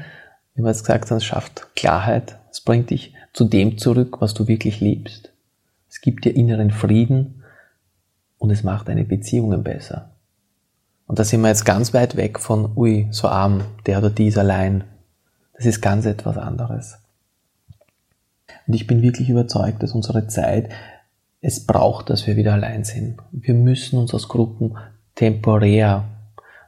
wie 0.55 0.61
wir 0.61 0.69
es 0.69 0.83
gesagt 0.83 1.09
haben, 1.09 1.21
schafft 1.21 1.75
Klarheit. 1.75 2.37
Es 2.51 2.61
bringt 2.61 2.89
dich 2.89 3.13
zu 3.33 3.45
dem 3.45 3.77
zurück, 3.77 4.21
was 4.21 4.33
du 4.33 4.47
wirklich 4.47 4.79
liebst. 4.79 5.33
Es 5.89 6.01
gibt 6.01 6.25
dir 6.25 6.35
inneren 6.35 6.71
Frieden 6.71 7.43
und 8.37 8.51
es 8.51 8.63
macht 8.63 8.87
deine 8.87 9.05
Beziehungen 9.05 9.63
besser. 9.63 10.11
Und 11.07 11.17
da 11.17 11.23
sind 11.23 11.41
wir 11.41 11.47
jetzt 11.47 11.65
ganz 11.65 11.93
weit 11.93 12.15
weg 12.15 12.39
von, 12.39 12.77
ui, 12.77 13.07
so 13.09 13.27
arm, 13.27 13.63
der 13.87 13.97
oder 13.97 14.11
die 14.11 14.27
ist 14.27 14.37
allein. 14.37 14.83
Das 15.53 15.65
ist 15.65 15.81
ganz 15.81 16.05
etwas 16.05 16.37
anderes. 16.37 16.98
Und 18.69 18.75
ich 18.75 18.85
bin 18.85 19.01
wirklich 19.01 19.31
überzeugt, 19.31 19.81
dass 19.81 19.93
unsere 19.93 20.27
Zeit 20.27 20.69
es 21.41 21.65
braucht, 21.65 22.11
dass 22.11 22.27
wir 22.27 22.35
wieder 22.35 22.53
allein 22.53 22.83
sind. 22.83 23.17
Wir 23.31 23.55
müssen 23.55 23.97
uns 23.97 24.13
aus 24.13 24.27
Gruppen 24.27 24.77
temporär 25.15 26.05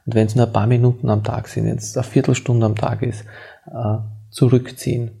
Und 0.04 0.16
wenn 0.16 0.26
es 0.26 0.34
nur 0.34 0.46
ein 0.46 0.52
paar 0.52 0.66
Minuten 0.66 1.08
am 1.10 1.22
Tag 1.22 1.46
sind, 1.46 1.68
jetzt 1.68 1.96
eine 1.96 2.02
Viertelstunde 2.02 2.66
am 2.66 2.74
Tag 2.74 3.02
ist, 3.02 3.24
äh, 3.66 3.98
zurückziehen. 4.30 5.12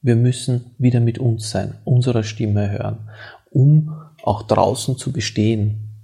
Wir 0.00 0.14
müssen 0.14 0.76
wieder 0.78 1.00
mit 1.00 1.18
uns 1.18 1.50
sein, 1.50 1.74
unserer 1.82 2.22
Stimme 2.22 2.70
hören, 2.70 3.10
um 3.50 3.92
auch 4.22 4.44
draußen 4.44 4.98
zu 4.98 5.10
bestehen 5.10 5.96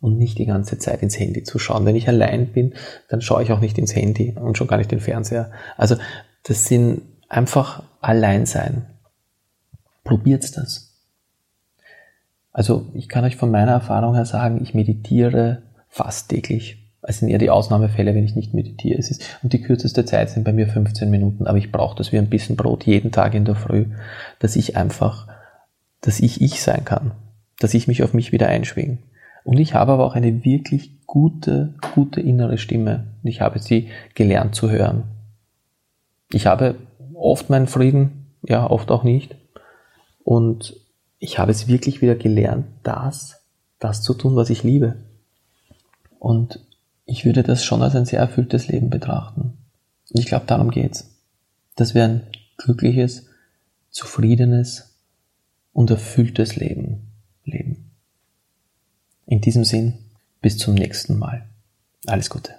und 0.00 0.18
nicht 0.18 0.38
die 0.38 0.46
ganze 0.46 0.80
Zeit 0.80 1.02
ins 1.02 1.20
Handy 1.20 1.44
zu 1.44 1.60
schauen. 1.60 1.86
Wenn 1.86 1.94
ich 1.94 2.08
allein 2.08 2.48
bin, 2.48 2.74
dann 3.08 3.20
schaue 3.20 3.44
ich 3.44 3.52
auch 3.52 3.60
nicht 3.60 3.78
ins 3.78 3.94
Handy 3.94 4.34
und 4.34 4.58
schon 4.58 4.66
gar 4.66 4.78
nicht 4.78 4.90
den 4.90 4.98
Fernseher. 4.98 5.52
Also 5.76 5.94
das 6.42 6.64
sind 6.64 7.02
einfach 7.28 7.84
allein 8.00 8.44
sein. 8.46 8.86
Probiert 10.06 10.56
das. 10.56 10.94
Also 12.52 12.86
ich 12.94 13.08
kann 13.08 13.24
euch 13.24 13.36
von 13.36 13.50
meiner 13.50 13.72
Erfahrung 13.72 14.14
her 14.14 14.24
sagen, 14.24 14.62
ich 14.62 14.72
meditiere 14.72 15.62
fast 15.88 16.30
täglich. 16.30 16.82
Es 17.02 17.18
sind 17.18 17.28
eher 17.28 17.38
die 17.38 17.50
Ausnahmefälle, 17.50 18.14
wenn 18.14 18.24
ich 18.24 18.34
nicht 18.34 18.54
meditiere. 18.54 18.98
Es 18.98 19.10
ist, 19.10 19.22
und 19.42 19.52
die 19.52 19.60
kürzeste 19.60 20.04
Zeit 20.04 20.30
sind 20.30 20.44
bei 20.44 20.52
mir 20.52 20.66
15 20.66 21.10
Minuten, 21.10 21.46
aber 21.46 21.58
ich 21.58 21.70
brauche 21.70 21.96
das 21.96 22.12
wie 22.12 22.18
ein 22.18 22.30
bisschen 22.30 22.56
Brot 22.56 22.84
jeden 22.84 23.12
Tag 23.12 23.34
in 23.34 23.44
der 23.44 23.56
Früh, 23.56 23.86
dass 24.38 24.56
ich 24.56 24.76
einfach, 24.76 25.28
dass 26.00 26.20
ich 26.20 26.40
ich 26.40 26.62
sein 26.62 26.84
kann, 26.84 27.12
dass 27.60 27.74
ich 27.74 27.88
mich 27.88 28.02
auf 28.02 28.14
mich 28.14 28.32
wieder 28.32 28.48
einschwinge. 28.48 28.98
Und 29.44 29.58
ich 29.58 29.74
habe 29.74 29.92
aber 29.92 30.04
auch 30.04 30.14
eine 30.14 30.44
wirklich 30.44 31.06
gute, 31.06 31.74
gute 31.94 32.20
innere 32.20 32.58
Stimme. 32.58 33.04
Ich 33.22 33.40
habe 33.40 33.58
sie 33.58 33.90
gelernt 34.14 34.54
zu 34.54 34.70
hören. 34.70 35.04
Ich 36.32 36.46
habe 36.46 36.76
oft 37.14 37.50
meinen 37.50 37.68
Frieden, 37.68 38.32
ja, 38.42 38.68
oft 38.68 38.90
auch 38.90 39.04
nicht. 39.04 39.36
Und 40.26 40.74
ich 41.20 41.38
habe 41.38 41.52
es 41.52 41.68
wirklich 41.68 42.02
wieder 42.02 42.16
gelernt, 42.16 42.66
das, 42.82 43.44
das 43.78 44.02
zu 44.02 44.12
tun, 44.12 44.34
was 44.34 44.50
ich 44.50 44.64
liebe. 44.64 44.96
Und 46.18 46.58
ich 47.04 47.24
würde 47.24 47.44
das 47.44 47.64
schon 47.64 47.80
als 47.80 47.94
ein 47.94 48.06
sehr 48.06 48.18
erfülltes 48.18 48.66
Leben 48.66 48.90
betrachten. 48.90 49.56
Und 50.12 50.20
ich 50.20 50.26
glaube, 50.26 50.46
darum 50.46 50.72
geht's. 50.72 51.08
Dass 51.76 51.94
wir 51.94 52.02
ein 52.02 52.26
glückliches, 52.56 53.26
zufriedenes 53.90 54.96
und 55.72 55.90
erfülltes 55.90 56.56
Leben 56.56 57.12
leben. 57.44 57.92
In 59.26 59.40
diesem 59.40 59.62
Sinn, 59.62 59.94
bis 60.42 60.58
zum 60.58 60.74
nächsten 60.74 61.20
Mal. 61.20 61.46
Alles 62.04 62.30
Gute. 62.30 62.52